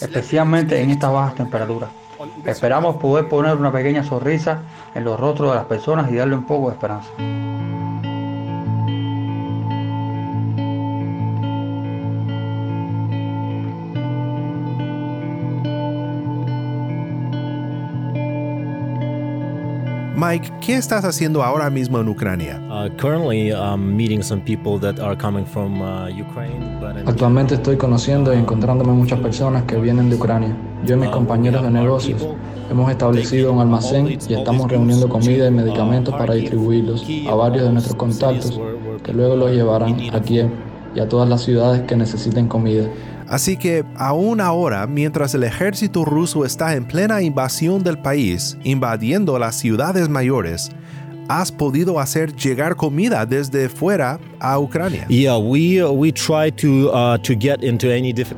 especialmente 0.00 0.80
en 0.80 0.90
estas 0.90 1.12
bajas 1.12 1.34
temperaturas. 1.34 1.90
Esperamos 2.44 2.96
poder 2.96 3.28
poner 3.28 3.56
una 3.56 3.72
pequeña 3.72 4.04
sonrisa 4.04 4.62
en 4.94 5.04
los 5.04 5.18
rostros 5.18 5.50
de 5.50 5.56
las 5.56 5.66
personas 5.66 6.10
y 6.10 6.14
darle 6.14 6.34
un 6.34 6.44
poco 6.44 6.68
de 6.68 6.74
esperanza. 6.74 7.10
Mike, 20.16 20.50
¿qué 20.62 20.76
estás 20.76 21.04
haciendo 21.04 21.42
ahora 21.44 21.68
mismo 21.68 22.00
en 22.00 22.08
Ucrania? 22.08 22.58
Actualmente 27.04 27.56
estoy 27.56 27.76
conociendo 27.76 28.32
y 28.32 28.38
encontrándome 28.38 28.92
muchas 28.92 29.20
personas 29.20 29.64
que 29.64 29.76
vienen 29.76 30.08
de 30.08 30.16
Ucrania. 30.16 30.56
Yo 30.84 30.94
y 30.94 30.98
mis 30.98 31.10
compañeros 31.10 31.62
de 31.62 31.70
negocios 31.70 32.26
hemos 32.70 32.90
establecido 32.90 33.52
un 33.52 33.60
almacén 33.60 34.18
y 34.28 34.34
estamos 34.34 34.70
reuniendo 34.70 35.08
comida 35.08 35.48
y 35.48 35.50
medicamentos 35.50 36.14
para 36.14 36.34
distribuirlos 36.34 37.06
a 37.28 37.34
varios 37.34 37.64
de 37.64 37.72
nuestros 37.72 37.96
contactos 37.96 38.60
que 39.02 39.12
luego 39.12 39.36
los 39.36 39.50
llevarán 39.50 39.96
a 40.12 40.20
Kiev 40.20 40.50
y 40.94 41.00
a 41.00 41.08
todas 41.08 41.28
las 41.28 41.42
ciudades 41.42 41.82
que 41.82 41.96
necesiten 41.96 42.48
comida. 42.48 42.88
Así 43.28 43.56
que 43.56 43.84
aún 43.96 44.40
ahora, 44.40 44.86
mientras 44.86 45.34
el 45.34 45.42
ejército 45.42 46.04
ruso 46.04 46.44
está 46.44 46.74
en 46.74 46.86
plena 46.86 47.22
invasión 47.22 47.82
del 47.82 47.98
país, 47.98 48.56
invadiendo 48.62 49.38
las 49.38 49.56
ciudades 49.56 50.08
mayores, 50.08 50.70
has 51.28 51.50
podido 51.50 51.98
hacer 52.00 52.34
llegar 52.34 52.76
comida 52.76 53.26
desde 53.26 53.68
fuera 53.68 54.18
a 54.40 54.58
Ucrania. 54.58 55.06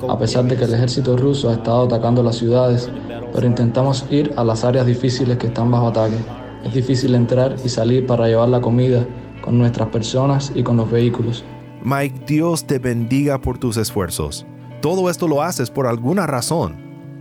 A 0.08 0.18
pesar 0.18 0.44
de 0.44 0.56
que 0.56 0.64
el 0.64 0.74
ejército 0.74 1.16
ruso 1.16 1.50
ha 1.50 1.54
estado 1.54 1.84
atacando 1.84 2.22
las 2.22 2.36
ciudades, 2.36 2.90
pero 3.32 3.46
intentamos 3.46 4.04
ir 4.10 4.32
a 4.36 4.44
las 4.44 4.64
áreas 4.64 4.86
difíciles 4.86 5.36
que 5.38 5.48
están 5.48 5.70
bajo 5.70 5.88
ataque. 5.88 6.16
Es 6.64 6.74
difícil 6.74 7.14
entrar 7.14 7.56
y 7.64 7.68
salir 7.68 8.06
para 8.06 8.26
llevar 8.26 8.48
la 8.48 8.60
comida 8.60 9.06
con 9.40 9.58
nuestras 9.58 9.88
personas 9.88 10.52
y 10.54 10.62
con 10.62 10.76
los 10.76 10.90
vehículos. 10.90 11.44
Mike, 11.82 12.22
Dios 12.26 12.64
te 12.64 12.78
bendiga 12.78 13.40
por 13.40 13.58
tus 13.58 13.76
esfuerzos. 13.76 14.46
Todo 14.82 15.10
esto 15.10 15.28
lo 15.28 15.42
haces 15.42 15.70
por 15.70 15.86
alguna 15.86 16.26
razón. 16.26 16.76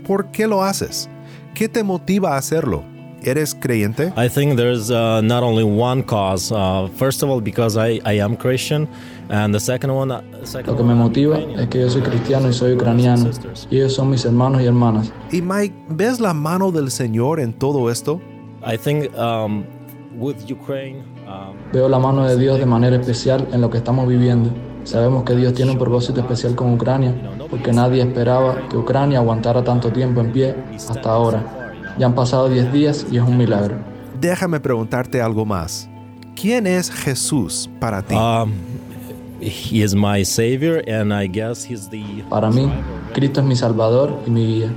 ¿Por 0.05 0.31
qué 0.31 0.47
lo 0.47 0.63
haces? 0.63 1.09
¿Qué 1.53 1.69
te 1.69 1.83
motiva 1.83 2.33
a 2.33 2.37
hacerlo? 2.37 2.83
¿Eres 3.27 3.53
creyente? 3.53 4.13
I 4.15 4.29
think 4.29 4.55
there's 4.55 4.89
uh, 4.89 5.19
not 5.21 5.43
only 5.43 5.65
one 5.65 6.01
cause. 6.01 6.49
Uh, 6.49 6.87
first 6.95 7.23
of 7.23 7.29
all, 7.29 7.41
because 7.41 7.75
I, 7.75 7.99
I 8.05 8.21
am 8.21 8.37
Christian, 8.37 8.87
and 9.29 9.53
the 9.53 9.59
second 9.59 9.93
one. 9.93 10.11
Uh, 10.11 10.21
second 10.45 10.71
Lo 10.71 10.77
que 10.77 10.83
me 10.85 10.93
motiva 10.93 11.37
es 11.37 11.67
que 11.67 11.81
yo 11.81 11.89
soy 11.89 12.03
cristiano 12.03 12.47
y 12.47 12.53
soy 12.53 12.75
ucraniano, 12.75 13.29
y 13.69 13.79
ellos 13.79 13.95
son 13.95 14.11
mis 14.11 14.23
hermanos 14.23 14.61
y 14.61 14.65
hermanas. 14.67 15.11
Y 15.29 15.41
Mike, 15.41 15.75
¿ves 15.89 16.21
la 16.21 16.33
mano 16.33 16.71
del 16.71 16.89
Señor 16.89 17.41
en 17.41 17.51
todo 17.51 17.91
esto? 17.91 18.21
I 18.65 18.77
think 18.77 19.13
um, 19.17 19.65
with 20.17 20.49
Ukraine. 20.49 21.03
Um, 21.27 21.57
Veo 21.73 21.89
la 21.89 21.99
mano 21.99 22.25
de 22.25 22.37
Dios 22.37 22.59
de 22.59 22.65
manera 22.65 22.95
especial 22.95 23.45
en 23.51 23.59
lo 23.59 23.69
que 23.69 23.79
estamos 23.79 24.07
viviendo. 24.07 24.51
Sabemos 24.85 25.25
que 25.25 25.35
Dios 25.35 25.53
tiene 25.53 25.71
un 25.71 25.77
propósito 25.77 26.21
especial 26.21 26.55
con 26.55 26.75
Ucrania, 26.75 27.13
porque 27.49 27.73
nadie 27.73 28.03
esperaba 28.03 28.69
que 28.69 28.77
Ucrania 28.77 29.19
aguantara 29.19 29.65
tanto 29.65 29.91
tiempo 29.91 30.21
en 30.21 30.31
pie 30.31 30.55
hasta 30.73 31.09
ahora. 31.09 31.56
Ya 31.97 32.05
han 32.05 32.13
pasado 32.13 32.49
10 32.49 32.71
días 32.71 33.05
y 33.11 33.17
es 33.17 33.23
un 33.23 33.37
milagro. 33.37 33.75
Déjame 34.19 34.59
preguntarte 34.59 35.21
algo 35.21 35.45
más. 35.45 35.89
¿Quién 36.39 36.67
es 36.67 36.91
Jesús 36.91 37.69
para 37.79 38.03
ti? 38.03 38.15
Um, 38.15 38.53
he 39.41 39.83
is 39.83 39.95
my 39.95 40.23
savior, 40.23 40.83
and 40.87 41.11
I 41.11 41.27
guess 41.27 41.67
he's 41.67 41.89
the. 41.89 42.23
Para 42.29 42.51
mí, 42.51 42.71
Cristo 43.13 43.41
es 43.41 43.45
mi 43.47 43.55
Salvador 43.55 44.19
y 44.27 44.29
mi 44.29 44.45
guía. 44.45 44.71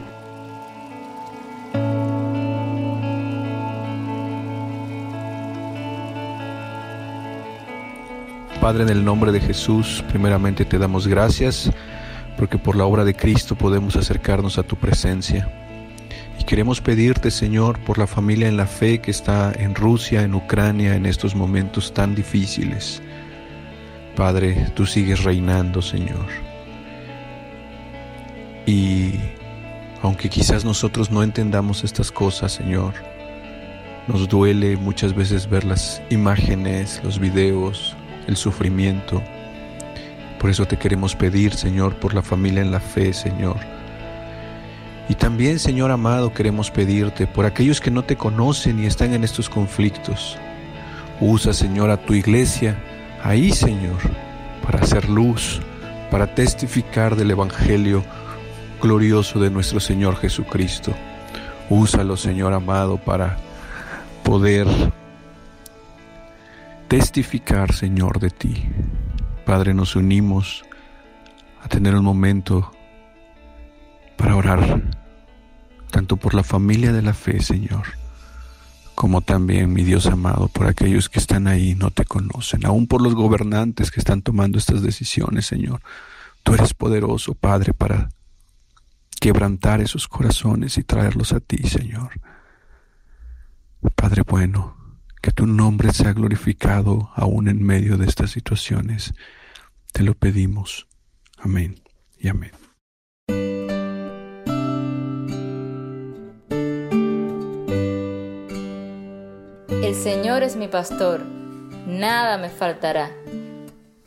Padre, 8.60 8.82
en 8.82 8.88
el 8.90 9.04
nombre 9.04 9.32
de 9.32 9.40
Jesús, 9.40 10.04
primeramente 10.08 10.64
te 10.66 10.78
damos 10.78 11.06
gracias 11.06 11.70
porque 12.36 12.58
por 12.58 12.76
la 12.76 12.84
obra 12.84 13.04
de 13.04 13.14
Cristo 13.14 13.54
podemos 13.54 13.96
acercarnos 13.96 14.58
a 14.58 14.62
tu 14.62 14.76
presencia. 14.76 15.59
Queremos 16.50 16.80
pedirte, 16.80 17.30
Señor, 17.30 17.78
por 17.78 17.96
la 17.96 18.08
familia 18.08 18.48
en 18.48 18.56
la 18.56 18.66
fe 18.66 19.00
que 19.00 19.12
está 19.12 19.52
en 19.56 19.72
Rusia, 19.76 20.22
en 20.22 20.34
Ucrania, 20.34 20.96
en 20.96 21.06
estos 21.06 21.36
momentos 21.36 21.94
tan 21.94 22.16
difíciles. 22.16 23.00
Padre, 24.16 24.66
tú 24.74 24.84
sigues 24.84 25.22
reinando, 25.22 25.80
Señor. 25.80 26.26
Y 28.66 29.12
aunque 30.02 30.28
quizás 30.28 30.64
nosotros 30.64 31.12
no 31.12 31.22
entendamos 31.22 31.84
estas 31.84 32.10
cosas, 32.10 32.50
Señor, 32.50 32.94
nos 34.08 34.28
duele 34.28 34.76
muchas 34.76 35.14
veces 35.14 35.48
ver 35.48 35.62
las 35.62 36.02
imágenes, 36.10 37.00
los 37.04 37.20
videos, 37.20 37.94
el 38.26 38.36
sufrimiento. 38.36 39.22
Por 40.40 40.50
eso 40.50 40.66
te 40.66 40.76
queremos 40.76 41.14
pedir, 41.14 41.54
Señor, 41.54 41.94
por 42.00 42.12
la 42.12 42.22
familia 42.22 42.60
en 42.60 42.72
la 42.72 42.80
fe, 42.80 43.12
Señor. 43.12 43.79
Y 45.10 45.16
también, 45.16 45.58
Señor 45.58 45.90
amado, 45.90 46.32
queremos 46.32 46.70
pedirte 46.70 47.26
por 47.26 47.44
aquellos 47.44 47.80
que 47.80 47.90
no 47.90 48.04
te 48.04 48.14
conocen 48.14 48.78
y 48.78 48.86
están 48.86 49.12
en 49.12 49.24
estos 49.24 49.50
conflictos. 49.50 50.38
Usa, 51.20 51.52
Señor, 51.52 51.90
a 51.90 51.96
tu 51.96 52.14
iglesia 52.14 52.76
ahí, 53.24 53.50
Señor, 53.50 53.98
para 54.62 54.78
hacer 54.78 55.08
luz, 55.08 55.60
para 56.12 56.32
testificar 56.32 57.16
del 57.16 57.32
Evangelio 57.32 58.04
glorioso 58.80 59.40
de 59.40 59.50
nuestro 59.50 59.80
Señor 59.80 60.14
Jesucristo. 60.14 60.94
Úsalo, 61.68 62.16
Señor 62.16 62.52
amado, 62.52 62.96
para 62.96 63.36
poder 64.22 64.68
testificar, 66.86 67.72
Señor, 67.72 68.20
de 68.20 68.30
ti. 68.30 68.68
Padre, 69.44 69.74
nos 69.74 69.96
unimos 69.96 70.64
a 71.64 71.66
tener 71.66 71.96
un 71.96 72.04
momento 72.04 72.70
para 74.16 74.36
orar, 74.36 74.82
tanto 75.90 76.16
por 76.16 76.34
la 76.34 76.42
familia 76.42 76.92
de 76.92 77.02
la 77.02 77.14
fe, 77.14 77.40
Señor, 77.40 77.84
como 78.94 79.22
también, 79.22 79.72
mi 79.72 79.82
Dios 79.82 80.06
amado, 80.06 80.48
por 80.48 80.66
aquellos 80.66 81.08
que 81.08 81.18
están 81.18 81.46
ahí 81.46 81.70
y 81.70 81.74
no 81.74 81.90
te 81.90 82.04
conocen, 82.04 82.66
aún 82.66 82.86
por 82.86 83.02
los 83.02 83.14
gobernantes 83.14 83.90
que 83.90 84.00
están 84.00 84.22
tomando 84.22 84.58
estas 84.58 84.82
decisiones, 84.82 85.46
Señor. 85.46 85.80
Tú 86.42 86.54
eres 86.54 86.74
poderoso, 86.74 87.34
Padre, 87.34 87.72
para 87.72 88.10
quebrantar 89.20 89.80
esos 89.80 90.08
corazones 90.08 90.78
y 90.78 90.84
traerlos 90.84 91.32
a 91.32 91.40
ti, 91.40 91.58
Señor. 91.68 92.10
Padre 93.94 94.22
bueno, 94.26 94.76
que 95.20 95.30
tu 95.30 95.46
nombre 95.46 95.92
sea 95.92 96.12
glorificado 96.12 97.10
aún 97.14 97.48
en 97.48 97.62
medio 97.62 97.96
de 97.96 98.06
estas 98.06 98.30
situaciones. 98.30 99.14
Te 99.92 100.02
lo 100.02 100.14
pedimos. 100.14 100.86
Amén 101.38 101.80
y 102.18 102.28
amén. 102.28 102.52
El 109.90 109.96
Señor 109.96 110.44
es 110.44 110.54
mi 110.54 110.68
pastor, 110.68 111.20
nada 111.84 112.38
me 112.38 112.48
faltará. 112.48 113.10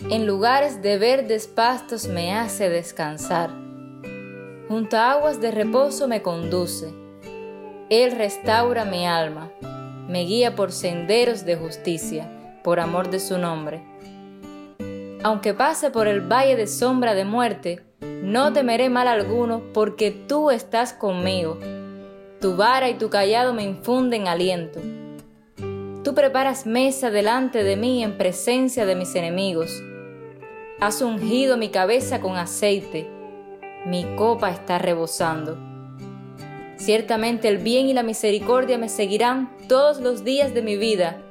En 0.10 0.26
lugares 0.26 0.82
de 0.82 0.98
verdes 0.98 1.46
pastos 1.48 2.08
me 2.08 2.34
hace 2.34 2.70
descansar. 2.70 3.50
Junto 4.70 4.96
a 4.96 5.12
aguas 5.12 5.42
de 5.42 5.52
reposo 5.52 6.08
me 6.08 6.22
conduce. 6.22 6.94
Él 7.90 8.14
restaura 8.14 8.86
mi 8.86 9.06
alma 9.06 9.52
me 10.08 10.22
guía 10.22 10.56
por 10.56 10.72
senderos 10.72 11.44
de 11.44 11.58
justicia, 11.58 12.32
por 12.64 12.80
amor 12.80 13.10
de 13.10 13.20
su 13.20 13.38
nombre. 13.38 13.84
Aunque 15.22 15.54
pase 15.54 15.92
por 15.92 16.08
el 16.08 16.22
valle 16.22 16.56
de 16.56 16.68
sombra 16.68 17.14
de 17.14 17.26
muerte, 17.26 17.84
no 18.00 18.54
temeré 18.54 18.90
mal 18.90 19.10
alguno, 19.10 19.62
porque 19.74 20.12
tú 20.12 20.50
estás 20.50 20.94
conmigo. 20.94 21.60
Tu 22.40 22.56
vara 22.56 22.88
y 22.88 22.94
tu 22.94 23.10
callado 23.10 23.54
me 23.54 23.64
infunden 23.64 24.30
aliento. 24.30 24.80
Tú 26.04 26.14
preparas 26.14 26.66
mesa 26.66 27.12
delante 27.12 27.64
de 27.64 27.78
mí 27.78 28.04
en 28.04 28.18
presencia 28.18 28.86
de 28.86 28.96
mis 28.96 29.16
enemigos. 29.16 29.82
Has 30.82 31.02
ungido 31.02 31.56
mi 31.56 31.70
cabeza 31.70 32.20
con 32.20 32.36
aceite. 32.36 33.10
Mi 33.86 34.04
copa 34.18 34.52
está 34.52 34.80
rebosando. 34.80 35.58
Ciertamente 36.76 37.48
el 37.48 37.60
bien 37.60 37.88
y 37.88 37.94
la 37.94 38.04
misericordia 38.04 38.78
me 38.78 38.90
seguirán 38.90 39.56
todos 39.70 40.02
los 40.02 40.26
días 40.26 40.54
de 40.54 40.62
mi 40.62 40.76
vida, 40.76 41.22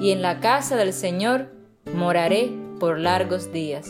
y 0.00 0.10
en 0.10 0.22
la 0.22 0.40
casa 0.40 0.74
del 0.74 0.92
Señor 0.92 1.46
moraré 1.94 2.50
por 2.80 2.98
largos 2.98 3.52
días. 3.52 3.88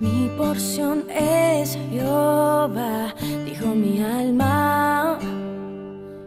Mi 0.00 0.28
porción 0.36 1.04
es 1.10 1.78
Dijo 2.62 3.74
mi 3.74 4.00
alma, 4.00 5.18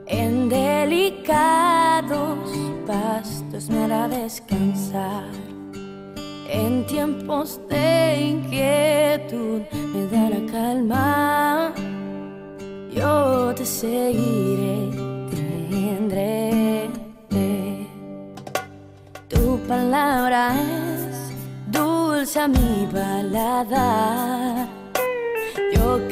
en 0.06 0.50
delicados 0.50 2.38
pastos 2.86 3.70
me 3.70 3.86
hará 3.86 4.10
descansar 4.10 5.24
en 6.50 6.86
tiempos 6.88 7.62
de 7.70 8.20
inquietud 8.32 9.62
me 9.94 10.08
da 10.08 10.30
la 10.30 10.52
calma. 10.52 11.74
Yo 12.92 13.54
te 13.56 13.66
seguiré, 13.66 14.92
tendré. 15.70 16.90
Tu 19.30 19.58
palabra 19.70 20.54
es 20.54 21.32
dulce 21.72 22.42
a 22.42 22.48
mi 22.50 22.88
paladar. 22.92 24.75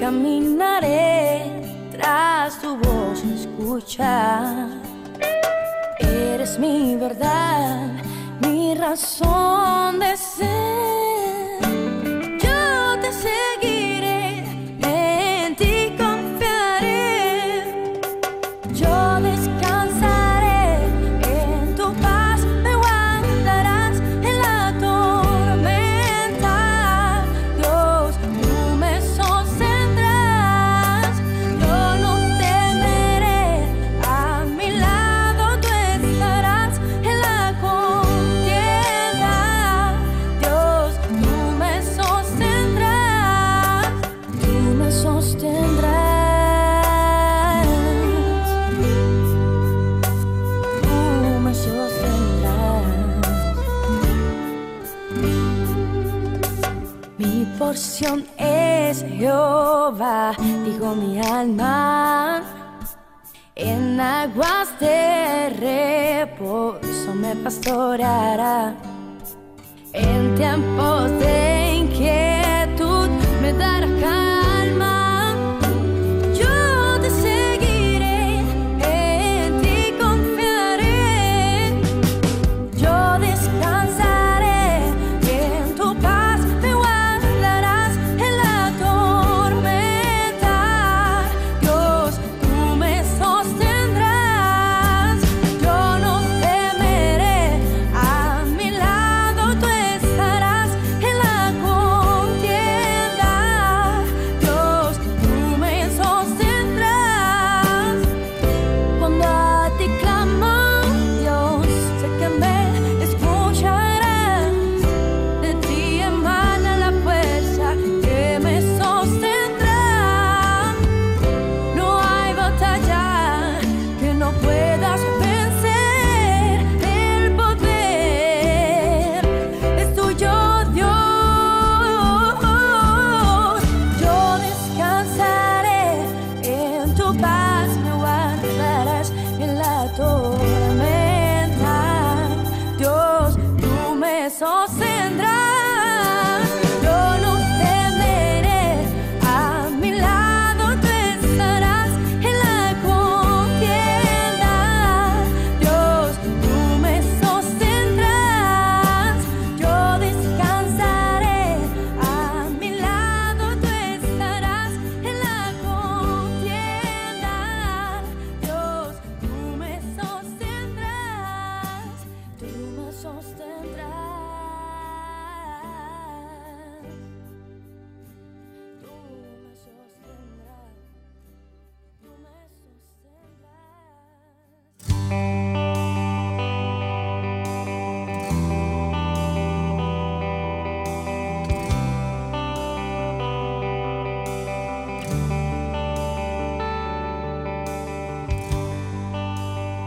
Caminaré 0.03 1.50
tras 1.93 2.60
tu 2.60 2.75
voz 2.75 3.24
escuchar. 3.24 4.67
Eres 5.98 6.60
mi 6.60 6.98
verdad, 6.98 7.88
mi 8.41 8.75
razón 8.75 10.00
de 10.00 10.17
ser. 10.17 11.02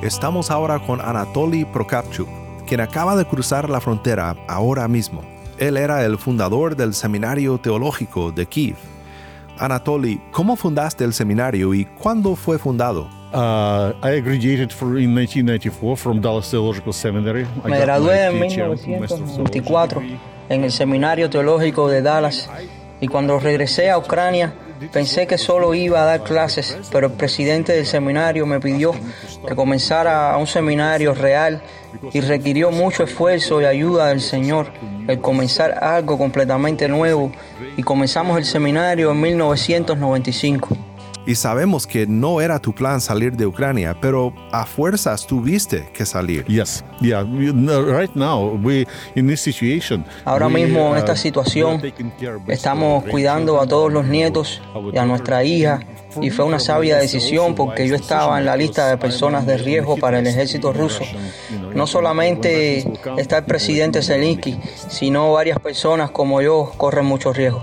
Estamos 0.06 0.52
ahora 0.52 0.78
con 0.78 1.00
Anatoly 1.00 1.64
Prokapchuk, 1.64 2.28
quien 2.64 2.80
acaba 2.80 3.16
de 3.16 3.24
cruzar 3.24 3.68
la 3.68 3.80
frontera 3.80 4.36
ahora 4.46 4.86
mismo. 4.86 5.22
Él 5.58 5.76
era 5.76 6.04
el 6.04 6.16
fundador 6.16 6.76
del 6.76 6.94
Seminario 6.94 7.58
Teológico 7.58 8.30
de 8.30 8.46
Kiev. 8.46 8.76
Anatoly, 9.58 10.20
¿cómo 10.30 10.54
fundaste 10.54 11.02
el 11.02 11.12
seminario 11.12 11.74
y 11.74 11.86
cuándo 11.86 12.36
fue 12.36 12.56
fundado? 12.56 13.08
Uh, 13.32 13.96
I 14.06 14.20
graduated 14.20 14.70
for, 14.70 14.96
in 14.96 15.12
1994 15.12 15.96
from 15.96 16.20
Dallas 16.20 16.52
Theological 16.52 16.92
Seminary. 16.92 17.42
I 17.64 17.68
Me 17.68 17.80
gradué 17.80 18.26
en 18.26 18.38
PhD, 18.38 19.00
Master 19.00 19.22
of 19.22 19.36
1994 19.36 20.02
en 20.48 20.62
el 20.62 20.70
Seminario 20.70 21.28
Teológico 21.28 21.88
de 21.88 22.02
Dallas 22.02 22.48
y 23.00 23.08
cuando 23.08 23.40
regresé 23.40 23.90
a 23.90 23.98
Ucrania 23.98 24.54
pensé 24.92 25.26
que 25.26 25.38
solo 25.38 25.74
iba 25.74 26.02
a 26.02 26.04
dar 26.04 26.22
clases, 26.22 26.78
pero 26.92 27.08
el 27.08 27.12
presidente 27.14 27.72
del 27.72 27.86
seminario 27.86 28.46
me 28.46 28.60
pidió 28.60 28.92
que 29.46 29.54
comenzara 29.54 30.36
un 30.36 30.46
seminario 30.46 31.14
real 31.14 31.62
y 32.12 32.20
requirió 32.20 32.70
mucho 32.70 33.04
esfuerzo 33.04 33.60
y 33.60 33.64
ayuda 33.64 34.08
del 34.08 34.20
Señor 34.20 34.68
el 35.08 35.20
comenzar 35.20 35.82
algo 35.82 36.18
completamente 36.18 36.88
nuevo 36.88 37.32
y 37.76 37.82
comenzamos 37.82 38.36
el 38.38 38.44
seminario 38.44 39.12
en 39.12 39.20
1995. 39.20 40.76
Y 41.26 41.34
sabemos 41.34 41.88
que 41.88 42.06
no 42.06 42.40
era 42.40 42.60
tu 42.60 42.72
plan 42.72 43.00
salir 43.00 43.36
de 43.36 43.46
Ucrania, 43.46 43.96
pero 44.00 44.32
a 44.52 44.64
fuerzas 44.64 45.26
tuviste 45.26 45.88
que 45.92 46.06
salir. 46.06 46.44
Yes, 46.44 46.84
yeah. 47.00 47.24
Right 47.24 48.14
now, 48.14 48.56
we 48.62 48.86
in 49.16 49.26
this 49.26 49.40
situation. 49.40 50.04
Ahora 50.24 50.46
we, 50.46 50.52
mismo 50.52 50.90
en 50.90 50.94
uh, 50.94 50.98
esta 50.98 51.16
situación 51.16 51.80
we 51.82 51.88
are 51.88 51.90
taking 51.90 52.10
care 52.10 52.36
of 52.36 52.48
estamos 52.48 53.02
cuidando 53.06 53.60
a 53.60 53.66
todos 53.66 53.92
los 53.92 54.06
nietos 54.06 54.62
y 54.92 54.98
a 54.98 55.04
nuestra 55.04 55.42
hija 55.42 55.80
y 56.20 56.30
fue 56.30 56.44
una 56.44 56.58
sabia 56.58 56.98
decisión 56.98 57.54
porque 57.54 57.88
yo 57.88 57.94
estaba 57.94 58.38
en 58.38 58.46
la 58.46 58.56
lista 58.56 58.88
de 58.88 58.96
personas 58.96 59.46
de 59.46 59.58
riesgo 59.58 59.96
para 59.96 60.18
el 60.18 60.26
ejército 60.26 60.72
ruso. 60.72 61.04
No 61.74 61.86
solamente 61.86 62.86
está 63.16 63.38
el 63.38 63.44
presidente 63.44 64.02
Zelensky, 64.02 64.58
sino 64.88 65.32
varias 65.32 65.58
personas 65.58 66.10
como 66.10 66.40
yo 66.42 66.72
corren 66.76 67.04
mucho 67.04 67.32
riesgo. 67.32 67.62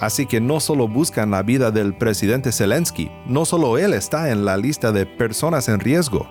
Así 0.00 0.26
que 0.26 0.40
no 0.40 0.58
solo 0.58 0.88
buscan 0.88 1.30
la 1.30 1.44
vida 1.44 1.70
del 1.70 1.94
presidente 1.94 2.50
Zelensky, 2.50 3.08
no 3.26 3.44
solo 3.44 3.78
él 3.78 3.94
está 3.94 4.30
en 4.30 4.44
la 4.44 4.56
lista 4.56 4.90
de 4.90 5.06
personas 5.06 5.68
en 5.68 5.78
riesgo. 5.78 6.28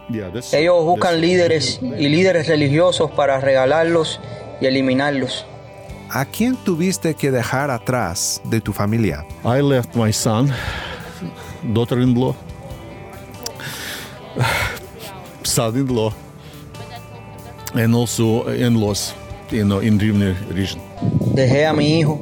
Ellos 0.52 0.84
buscan 0.84 1.22
líderes 1.22 1.80
y 1.82 2.10
líderes 2.10 2.48
religiosos 2.48 3.12
para 3.12 3.40
regalarlos 3.40 4.20
y 4.60 4.66
eliminarlos. 4.66 5.46
¿A 6.10 6.26
quién 6.26 6.58
tuviste 6.58 7.14
que 7.14 7.32
dejar 7.32 7.72
atrás 7.72 8.42
de 8.44 8.60
tu 8.60 8.74
familia? 8.74 9.26
I 9.46 9.62
left 9.62 9.96
my 9.96 10.12
son, 10.12 10.52
daughter-in-law, 11.64 12.36
son-in-law, 15.44 16.14
and 17.76 17.96
also 17.96 18.48
in-laws, 18.50 19.14
you 19.52 19.64
know, 19.64 19.80
in 19.80 19.98
Rivne 20.00 20.36
region. 20.50 20.82
Dejé 21.34 21.66
a 21.66 21.74
mi 21.74 22.00
hijo, 22.00 22.20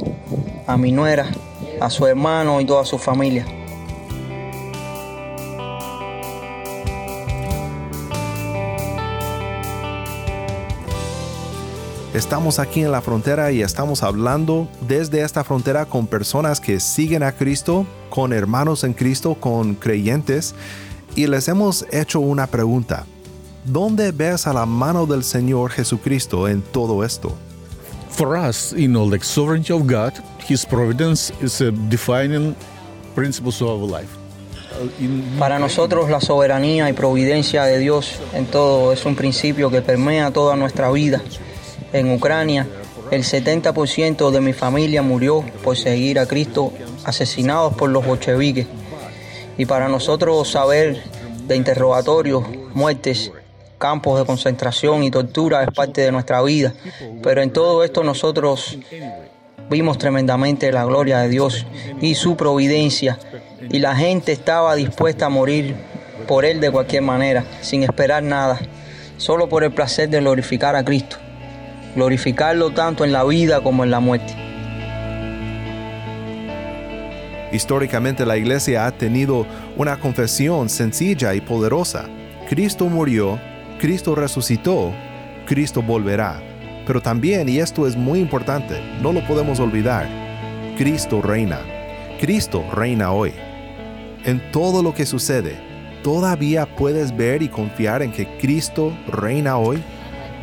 a 0.67 0.77
mi 0.77 0.91
nuera, 0.91 1.27
a 1.81 1.89
su 1.89 2.05
hermano 2.05 2.59
y 2.61 2.65
toda 2.65 2.85
su 2.85 2.97
familia. 2.97 3.45
Estamos 12.19 12.59
aquí 12.59 12.81
en 12.81 12.91
la 12.91 13.01
frontera 13.01 13.49
y 13.53 13.61
estamos 13.61 14.03
hablando 14.03 14.67
desde 14.89 15.21
esta 15.21 15.45
frontera 15.45 15.85
con 15.85 16.05
personas 16.05 16.59
que 16.59 16.81
siguen 16.81 17.23
a 17.23 17.31
Cristo, 17.31 17.85
con 18.09 18.33
hermanos 18.33 18.83
en 18.83 18.91
Cristo, 18.91 19.35
con 19.35 19.73
creyentes, 19.73 20.53
y 21.15 21.27
les 21.27 21.47
hemos 21.47 21.85
hecho 21.93 22.19
una 22.19 22.45
pregunta. 22.45 23.05
¿Dónde 23.63 24.11
ves 24.11 24.47
a 24.47 24.53
la 24.53 24.65
mano 24.65 25.05
del 25.05 25.23
Señor 25.23 25.71
Jesucristo 25.71 26.49
en 26.49 26.61
todo 26.61 27.05
esto? 27.05 27.31
For 28.09 28.35
us, 28.35 28.73
you 28.75 28.89
know, 28.89 29.09
like 29.09 29.23
sovereignty 29.23 29.71
of 29.71 29.83
God, 29.83 30.11
His 30.45 30.65
providence 30.65 31.31
is 31.41 31.61
a 31.61 31.71
defining 31.71 32.53
principle 33.15 33.53
of 33.61 33.81
our 33.81 33.89
life. 33.89 34.09
Para 35.39 35.57
nosotros 35.57 36.09
la 36.09 36.19
soberanía 36.19 36.89
y 36.89 36.93
providencia 36.93 37.63
de 37.63 37.79
Dios 37.79 38.19
en 38.33 38.45
todo 38.45 38.91
es 38.91 39.05
un 39.05 39.15
principio 39.15 39.69
que 39.69 39.81
permea 39.81 40.31
toda 40.31 40.57
nuestra 40.57 40.91
vida. 40.91 41.21
En 41.91 42.11
Ucrania, 42.11 42.67
el 43.11 43.23
70% 43.23 44.29
de 44.29 44.39
mi 44.39 44.53
familia 44.53 45.01
murió 45.01 45.43
por 45.63 45.75
seguir 45.75 46.19
a 46.19 46.27
Cristo 46.27 46.71
asesinados 47.05 47.73
por 47.73 47.89
los 47.89 48.05
bolcheviques. 48.05 48.67
Y 49.57 49.65
para 49.65 49.87
nosotros 49.87 50.51
saber 50.51 51.01
de 51.47 51.55
interrogatorios, 51.55 52.43
muertes, 52.75 53.31
campos 53.79 54.19
de 54.19 54.25
concentración 54.25 55.03
y 55.03 55.09
tortura 55.09 55.63
es 55.63 55.71
parte 55.71 56.01
de 56.01 56.11
nuestra 56.11 56.43
vida. 56.43 56.73
Pero 57.23 57.41
en 57.41 57.51
todo 57.51 57.83
esto 57.83 58.03
nosotros 58.03 58.77
vimos 59.71 59.97
tremendamente 59.97 60.71
la 60.71 60.85
gloria 60.85 61.19
de 61.19 61.29
Dios 61.29 61.65
y 61.99 62.13
su 62.13 62.37
providencia. 62.37 63.17
Y 63.71 63.79
la 63.79 63.95
gente 63.95 64.31
estaba 64.31 64.75
dispuesta 64.75 65.25
a 65.25 65.29
morir 65.29 65.75
por 66.27 66.45
Él 66.45 66.59
de 66.59 66.69
cualquier 66.69 67.01
manera, 67.01 67.43
sin 67.61 67.81
esperar 67.81 68.21
nada, 68.21 68.59
solo 69.17 69.49
por 69.49 69.63
el 69.63 69.71
placer 69.71 70.09
de 70.09 70.19
glorificar 70.19 70.75
a 70.75 70.85
Cristo 70.85 71.17
glorificarlo 71.95 72.71
tanto 72.71 73.05
en 73.05 73.11
la 73.11 73.23
vida 73.23 73.61
como 73.61 73.83
en 73.83 73.91
la 73.91 73.99
muerte. 73.99 74.33
Históricamente 77.51 78.25
la 78.25 78.37
iglesia 78.37 78.85
ha 78.85 78.91
tenido 78.91 79.45
una 79.75 79.99
confesión 79.99 80.69
sencilla 80.69 81.33
y 81.33 81.41
poderosa. 81.41 82.05
Cristo 82.47 82.85
murió, 82.85 83.39
Cristo 83.79 84.13
resucitó, 84.13 84.93
Cristo 85.45 85.81
volverá. 85.81 86.41
Pero 86.85 87.01
también, 87.01 87.49
y 87.49 87.59
esto 87.59 87.87
es 87.87 87.95
muy 87.95 88.19
importante, 88.19 88.81
no 89.01 89.13
lo 89.13 89.25
podemos 89.25 89.59
olvidar, 89.59 90.07
Cristo 90.77 91.21
reina. 91.21 91.59
Cristo 92.19 92.63
reina 92.73 93.11
hoy. 93.11 93.33
En 94.25 94.51
todo 94.51 94.83
lo 94.83 94.93
que 94.93 95.05
sucede, 95.05 95.55
¿todavía 96.03 96.65
puedes 96.65 97.15
ver 97.15 97.41
y 97.41 97.47
confiar 97.47 98.01
en 98.01 98.11
que 98.11 98.27
Cristo 98.37 98.93
reina 99.07 99.57
hoy? 99.57 99.81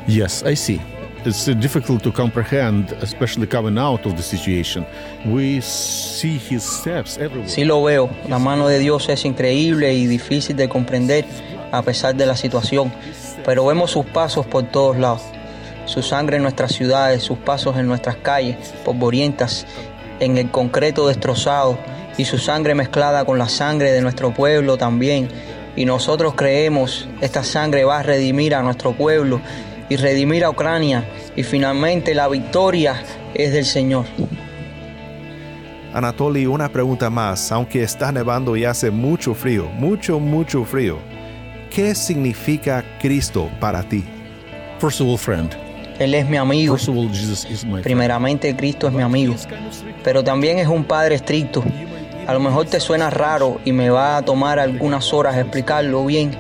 Yes, 0.07 0.45
I 0.49 0.57
see. 0.57 0.96
It's 1.27 1.47
difficult 1.47 2.03
to 2.05 2.13
comprehend, 2.13 2.93
especially 3.03 3.47
coming 3.47 3.77
out 3.79 4.07
of 4.07 4.17
the 4.17 4.23
situation. 4.23 4.87
We 5.25 5.61
see 5.61 6.39
his 6.39 6.63
steps 6.63 7.19
everywhere. 7.19 7.49
Sí 7.49 7.65
lo 7.65 7.83
veo. 7.83 8.09
La 8.29 8.39
mano 8.39 8.69
de 8.69 8.79
Dios 8.79 9.09
es 9.09 9.25
increíble 9.25 9.93
y 9.93 10.07
difícil 10.07 10.57
de 10.57 10.69
comprender 10.69 11.25
a 11.73 11.83
pesar 11.83 12.15
de 12.15 12.27
la 12.27 12.37
situación, 12.37 12.93
pero 13.45 13.67
vemos 13.67 13.91
sus 13.91 14.07
pasos 14.07 14.47
por 14.47 14.71
todos 14.71 14.97
lados. 14.97 15.23
Su 15.85 16.03
sangre 16.03 16.37
en 16.37 16.43
nuestras 16.43 16.73
ciudades, 16.73 17.23
sus 17.23 17.39
pasos 17.39 17.77
en 17.77 17.87
nuestras 17.87 18.17
calles, 18.17 18.57
polvorientas, 18.85 19.67
en 20.21 20.39
el 20.39 20.51
concreto 20.51 21.07
destrozado 21.09 21.77
y 22.17 22.25
su 22.25 22.39
sangre 22.39 22.75
mezclada 22.75 23.25
con 23.25 23.39
la 23.39 23.49
sangre 23.49 23.93
de 23.93 24.01
nuestro 24.01 24.33
pueblo 24.33 24.77
también. 24.77 25.29
Y 25.75 25.85
nosotros 25.85 26.35
creemos, 26.35 27.09
esta 27.21 27.45
sangre 27.45 27.85
va 27.85 27.99
a 27.99 28.03
redimir 28.03 28.55
a 28.55 28.63
nuestro 28.63 28.93
pueblo 28.93 29.41
y 29.89 29.97
redimir 29.97 30.45
a 30.45 30.51
Ucrania 30.51 31.05
y 31.37 31.43
finalmente 31.43 32.15
la 32.15 32.29
victoria 32.29 33.03
es 33.35 33.53
del 33.53 33.65
Señor. 33.65 34.07
Anatoly, 35.93 36.47
una 36.47 36.69
pregunta 36.69 37.09
más, 37.09 37.51
aunque 37.53 37.83
está 37.83 38.13
nevando 38.13 38.57
y 38.57 38.65
hace 38.65 38.91
mucho 38.91 39.35
frío, 39.35 39.67
mucho, 39.79 40.21
mucho 40.21 40.65
frío, 40.65 40.99
¿qué 41.71 41.95
significa 41.95 42.85
Cristo 43.01 43.51
para 43.61 43.83
ti? 43.83 44.05
First 44.79 45.01
of 45.01 45.09
all, 45.09 45.19
friend. 45.19 45.57
Él 45.99 46.15
es 46.15 46.29
mi 46.29 46.37
amigo. 46.37 46.77
Primeramente 47.83 48.55
Cristo 48.55 48.89
es 48.89 48.93
mi 48.93 49.03
amigo, 49.03 49.35
pero 50.05 50.23
también 50.23 50.59
es 50.59 50.69
un 50.69 50.85
Padre 50.85 51.15
estricto. 51.15 51.65
A 52.27 52.35
lo 52.35 52.41
mejor 52.41 52.67
te 52.67 52.81
suena 52.81 53.09
raro 53.09 53.61
y 53.65 53.73
me 53.73 53.89
va 53.89 54.19
a 54.19 54.23
tomar 54.23 54.59
algunas 54.59 55.15
horas 55.15 55.37
explicarlo 55.39 56.05
bien. 56.05 56.33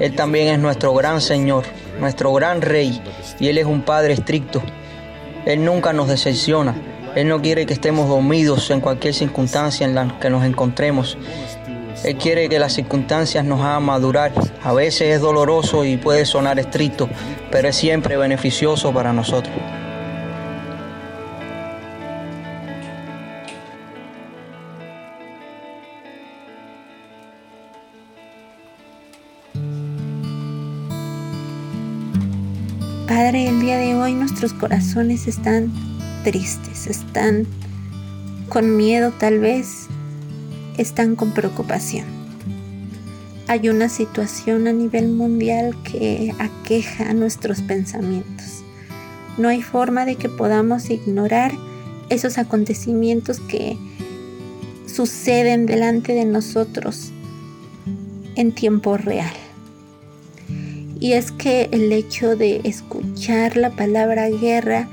Él 0.00 0.16
también 0.16 0.48
es 0.48 0.58
nuestro 0.58 0.92
gran 0.94 1.20
Señor 1.20 1.64
nuestro 2.00 2.32
gran 2.32 2.62
rey, 2.62 3.00
y 3.38 3.48
Él 3.48 3.58
es 3.58 3.66
un 3.66 3.82
Padre 3.82 4.14
estricto. 4.14 4.62
Él 5.44 5.64
nunca 5.64 5.92
nos 5.92 6.08
decepciona. 6.08 6.74
Él 7.14 7.28
no 7.28 7.40
quiere 7.40 7.64
que 7.64 7.72
estemos 7.72 8.08
dormidos 8.08 8.70
en 8.70 8.80
cualquier 8.80 9.14
circunstancia 9.14 9.86
en 9.86 9.94
la 9.94 10.18
que 10.20 10.28
nos 10.28 10.44
encontremos. 10.44 11.16
Él 12.04 12.16
quiere 12.16 12.48
que 12.48 12.58
las 12.58 12.74
circunstancias 12.74 13.44
nos 13.44 13.60
hagan 13.60 13.84
madurar. 13.84 14.32
A 14.62 14.72
veces 14.72 15.14
es 15.14 15.20
doloroso 15.20 15.84
y 15.84 15.96
puede 15.96 16.26
sonar 16.26 16.58
estricto, 16.58 17.08
pero 17.50 17.68
es 17.68 17.76
siempre 17.76 18.16
beneficioso 18.16 18.92
para 18.92 19.12
nosotros. 19.12 19.54
Padre, 33.26 33.48
el 33.48 33.60
día 33.60 33.76
de 33.76 33.96
hoy 33.96 34.14
nuestros 34.14 34.52
corazones 34.52 35.26
están 35.26 35.72
tristes, 36.22 36.86
están 36.86 37.44
con 38.48 38.76
miedo 38.76 39.10
tal 39.18 39.40
vez, 39.40 39.88
están 40.78 41.16
con 41.16 41.34
preocupación. 41.34 42.04
Hay 43.48 43.68
una 43.68 43.88
situación 43.88 44.68
a 44.68 44.72
nivel 44.72 45.08
mundial 45.08 45.74
que 45.82 46.36
aqueja 46.38 47.12
nuestros 47.14 47.62
pensamientos. 47.62 48.62
No 49.38 49.48
hay 49.48 49.60
forma 49.60 50.04
de 50.04 50.14
que 50.14 50.28
podamos 50.28 50.88
ignorar 50.88 51.50
esos 52.10 52.38
acontecimientos 52.38 53.40
que 53.40 53.76
suceden 54.86 55.66
delante 55.66 56.12
de 56.12 56.26
nosotros 56.26 57.10
en 58.36 58.52
tiempo 58.52 58.96
real. 58.96 59.34
Y 61.00 61.14
es 61.14 61.32
que 61.32 61.68
el 61.72 61.92
hecho 61.92 62.36
de 62.36 62.60
escuchar 62.62 63.05
la 63.56 63.70
palabra 63.70 64.28
guerra 64.28 64.88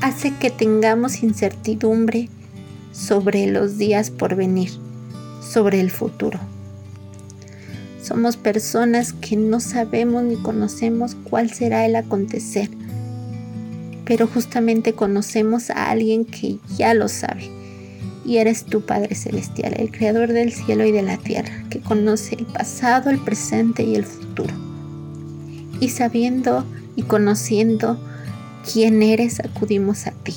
hace 0.00 0.32
que 0.38 0.50
tengamos 0.50 1.22
incertidumbre 1.22 2.28
sobre 2.92 3.46
los 3.46 3.76
días 3.78 4.10
por 4.10 4.36
venir, 4.36 4.70
sobre 5.40 5.80
el 5.80 5.90
futuro. 5.90 6.38
Somos 8.02 8.36
personas 8.36 9.12
que 9.12 9.36
no 9.36 9.58
sabemos 9.58 10.22
ni 10.22 10.36
conocemos 10.36 11.16
cuál 11.24 11.50
será 11.50 11.84
el 11.86 11.96
acontecer, 11.96 12.68
pero 14.04 14.28
justamente 14.28 14.92
conocemos 14.92 15.70
a 15.70 15.90
alguien 15.90 16.24
que 16.24 16.58
ya 16.76 16.94
lo 16.94 17.08
sabe 17.08 17.50
y 18.24 18.36
eres 18.36 18.64
tu 18.64 18.82
Padre 18.82 19.16
Celestial, 19.16 19.74
el 19.76 19.90
Creador 19.90 20.32
del 20.32 20.52
cielo 20.52 20.84
y 20.84 20.92
de 20.92 21.02
la 21.02 21.16
tierra, 21.16 21.64
que 21.70 21.80
conoce 21.80 22.36
el 22.36 22.46
pasado, 22.46 23.10
el 23.10 23.18
presente 23.18 23.82
y 23.82 23.96
el 23.96 24.04
futuro. 24.04 24.67
Y 25.80 25.90
sabiendo 25.90 26.64
y 26.96 27.02
conociendo 27.02 27.98
quién 28.70 29.02
eres, 29.02 29.40
acudimos 29.40 30.06
a 30.06 30.10
ti. 30.10 30.34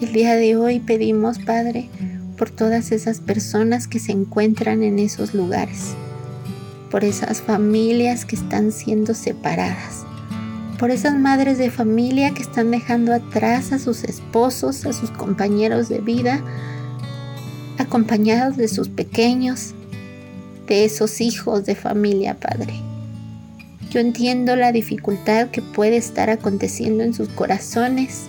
El 0.00 0.12
día 0.12 0.34
de 0.34 0.56
hoy 0.56 0.80
pedimos, 0.80 1.38
Padre, 1.38 1.88
por 2.36 2.50
todas 2.50 2.90
esas 2.90 3.20
personas 3.20 3.86
que 3.86 4.00
se 4.00 4.12
encuentran 4.12 4.82
en 4.82 4.98
esos 4.98 5.34
lugares, 5.34 5.94
por 6.90 7.04
esas 7.04 7.40
familias 7.40 8.24
que 8.24 8.34
están 8.34 8.72
siendo 8.72 9.14
separadas, 9.14 10.04
por 10.78 10.90
esas 10.90 11.16
madres 11.16 11.58
de 11.58 11.70
familia 11.70 12.34
que 12.34 12.42
están 12.42 12.72
dejando 12.72 13.14
atrás 13.14 13.72
a 13.72 13.78
sus 13.78 14.02
esposos, 14.02 14.86
a 14.86 14.92
sus 14.92 15.10
compañeros 15.10 15.88
de 15.88 16.00
vida, 16.00 16.42
acompañados 17.78 18.56
de 18.56 18.66
sus 18.66 18.88
pequeños, 18.88 19.74
de 20.66 20.84
esos 20.84 21.20
hijos 21.20 21.64
de 21.64 21.76
familia, 21.76 22.40
Padre. 22.40 22.91
Yo 23.92 24.00
entiendo 24.00 24.56
la 24.56 24.72
dificultad 24.72 25.50
que 25.50 25.60
puede 25.60 25.98
estar 25.98 26.30
aconteciendo 26.30 27.04
en 27.04 27.12
sus 27.12 27.28
corazones 27.28 28.28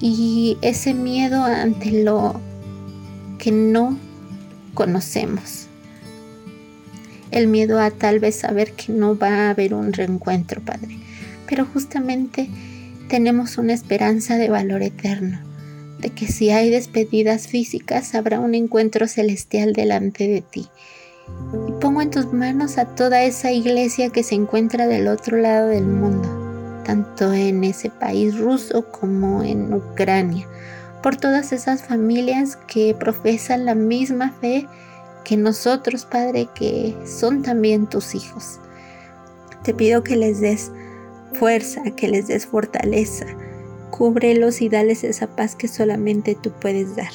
y 0.00 0.58
ese 0.62 0.94
miedo 0.94 1.44
ante 1.44 2.02
lo 2.02 2.40
que 3.38 3.52
no 3.52 3.96
conocemos. 4.74 5.68
El 7.30 7.46
miedo 7.46 7.78
a 7.78 7.92
tal 7.92 8.18
vez 8.18 8.34
saber 8.34 8.72
que 8.72 8.92
no 8.92 9.16
va 9.16 9.46
a 9.46 9.50
haber 9.50 9.74
un 9.74 9.92
reencuentro, 9.92 10.60
Padre. 10.60 10.98
Pero 11.46 11.64
justamente 11.64 12.48
tenemos 13.08 13.58
una 13.58 13.74
esperanza 13.74 14.38
de 14.38 14.48
valor 14.48 14.82
eterno 14.82 15.38
de 16.00 16.10
que 16.10 16.26
si 16.26 16.50
hay 16.50 16.68
despedidas 16.68 17.46
físicas 17.46 18.16
habrá 18.16 18.40
un 18.40 18.56
encuentro 18.56 19.06
celestial 19.06 19.72
delante 19.72 20.26
de 20.26 20.40
ti. 20.40 20.66
Y 21.66 21.72
pongo 21.80 22.02
en 22.02 22.10
tus 22.10 22.32
manos 22.32 22.78
a 22.78 22.84
toda 22.84 23.22
esa 23.22 23.50
iglesia 23.52 24.10
que 24.10 24.22
se 24.22 24.34
encuentra 24.34 24.86
del 24.86 25.08
otro 25.08 25.38
lado 25.38 25.68
del 25.68 25.86
mundo, 25.86 26.28
tanto 26.84 27.32
en 27.32 27.64
ese 27.64 27.90
país 27.90 28.38
ruso 28.38 28.84
como 28.90 29.42
en 29.42 29.72
Ucrania, 29.72 30.46
por 31.02 31.16
todas 31.16 31.52
esas 31.52 31.82
familias 31.82 32.56
que 32.56 32.94
profesan 32.94 33.64
la 33.64 33.74
misma 33.74 34.32
fe 34.40 34.66
que 35.24 35.36
nosotros, 35.36 36.06
Padre, 36.06 36.48
que 36.54 36.96
son 37.06 37.42
también 37.42 37.86
tus 37.86 38.14
hijos. 38.14 38.60
Te 39.62 39.74
pido 39.74 40.02
que 40.02 40.16
les 40.16 40.40
des 40.40 40.70
fuerza, 41.34 41.82
que 41.96 42.08
les 42.08 42.28
des 42.28 42.46
fortaleza. 42.46 43.26
Cúbrelos 43.90 44.62
y 44.62 44.68
dales 44.68 45.04
esa 45.04 45.26
paz 45.26 45.54
que 45.54 45.68
solamente 45.68 46.34
tú 46.34 46.50
puedes 46.52 46.96
dar. 46.96 47.12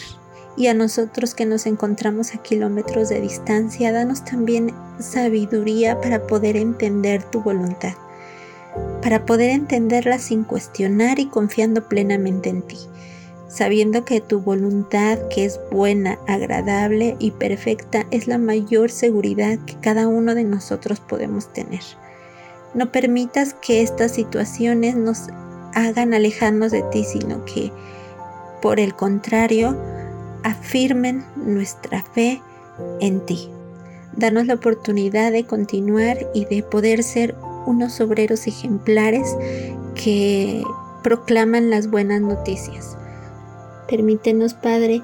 Y 0.56 0.68
a 0.68 0.74
nosotros 0.74 1.34
que 1.34 1.46
nos 1.46 1.66
encontramos 1.66 2.36
a 2.36 2.38
kilómetros 2.38 3.10
de 3.10 3.22
distancia, 3.22 3.92
danos 3.92 4.24
también 4.24 4.72
sabiduría 5.00 6.00
para 6.00 6.28
poder 6.28 6.58
entender 6.58 7.24
tu 7.24 7.42
voluntad, 7.42 7.94
para 9.02 9.26
poder 9.26 9.50
entenderla 9.50 10.20
sin 10.20 10.44
cuestionar 10.44 11.20
y 11.20 11.26
confiando 11.26 11.88
plenamente 11.88 12.50
en 12.50 12.62
ti, 12.62 12.78
sabiendo 13.48 14.06
que 14.06 14.22
tu 14.22 14.42
voluntad, 14.42 15.18
que 15.30 15.46
es 15.46 15.60
buena, 15.72 16.20
agradable 16.28 17.16
y 17.18 17.32
perfecta, 17.32 18.06
es 18.12 18.28
la 18.28 18.38
mayor 18.38 18.92
seguridad 18.92 19.58
que 19.66 19.76
cada 19.80 20.08
uno 20.08 20.36
de 20.36 20.44
nosotros 20.44 21.00
podemos 21.00 21.52
tener. 21.52 21.82
No 22.76 22.92
permitas 22.92 23.56
que 23.56 23.82
estas 23.82 24.12
situaciones 24.12 24.96
nos 24.96 25.30
hagan 25.74 26.14
alejarnos 26.14 26.72
de 26.72 26.84
ti, 26.84 27.04
sino 27.04 27.44
que, 27.46 27.72
por 28.62 28.80
el 28.80 28.96
contrario, 28.96 29.78
afirmen 30.44 31.24
nuestra 31.36 32.04
fe 32.04 32.42
en 33.00 33.26
ti. 33.26 33.50
Danos 34.16 34.46
la 34.46 34.56
oportunidad 34.56 35.32
de 35.32 35.46
continuar 35.46 36.18
y 36.34 36.46
de 36.46 36.64
poder 36.64 37.04
ser 37.04 37.36
unos 37.66 38.00
obreros 38.02 38.46
ejemplares 38.48 39.36
que 39.96 40.64
proclaman 41.02 41.70
las 41.70 41.90
buenas 41.90 42.22
noticias. 42.22 42.98
Permítenos, 43.88 44.54
Padre, 44.54 45.02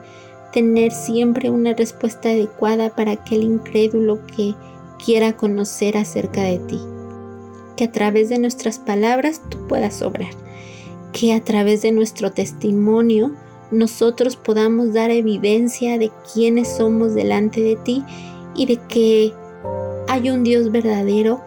tener 0.54 0.92
siempre 0.92 1.50
una 1.50 1.74
respuesta 1.74 2.30
adecuada 2.30 2.90
para 2.96 3.12
aquel 3.12 3.44
incrédulo 3.44 4.20
que 4.28 4.56
quiera 5.04 5.34
conocer 5.34 5.98
acerca 5.98 6.42
de 6.42 6.60
ti 6.60 6.80
que 7.80 7.86
a 7.86 7.92
través 7.94 8.28
de 8.28 8.40
nuestras 8.40 8.78
palabras 8.78 9.42
tú 9.48 9.66
puedas 9.70 10.02
obrar, 10.02 10.32
que 11.14 11.34
a 11.34 11.42
través 11.42 11.82
de 11.82 11.94
nuestro 11.94 12.34
testimonio 12.34 13.32
nosotros 13.72 14.36
podamos 14.36 14.94
dar 14.94 15.12
evidencia 15.12 15.98
de 15.98 16.12
quiénes 16.34 16.76
somos 16.78 17.14
delante 17.14 17.62
de 17.62 17.76
ti 17.76 18.04
y 18.56 18.66
de 18.66 18.78
que 18.88 19.34
hay 20.08 20.30
un 20.30 20.44
Dios 20.44 20.72
verdadero 20.72 21.42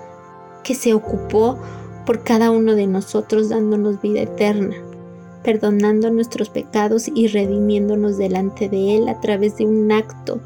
que 0.62 0.74
se 0.74 0.94
ocupó 0.94 1.58
por 2.06 2.22
cada 2.22 2.50
uno 2.50 2.74
de 2.74 2.86
nosotros 2.86 3.48
dándonos 3.48 4.00
vida 4.00 4.20
eterna, 4.20 4.76
perdonando 5.42 6.10
nuestros 6.10 6.48
pecados 6.48 7.08
y 7.12 7.26
redimiéndonos 7.26 8.18
delante 8.18 8.68
de 8.68 8.96
Él 8.96 9.08
a 9.08 9.20
través 9.20 9.56
de 9.56 9.66
un 9.66 9.90
acto, 9.90 10.40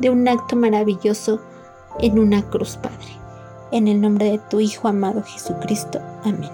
de 0.00 0.10
un 0.10 0.28
acto 0.28 0.56
maravilloso 0.56 1.40
en 2.00 2.18
una 2.18 2.42
cruz, 2.50 2.76
Padre. 2.76 3.18
En 3.72 3.88
el 3.88 4.00
nombre 4.00 4.30
de 4.30 4.40
tu 4.50 4.60
Hijo 4.60 4.88
amado 4.88 5.22
Jesucristo. 5.22 6.00
Amén. 6.22 6.50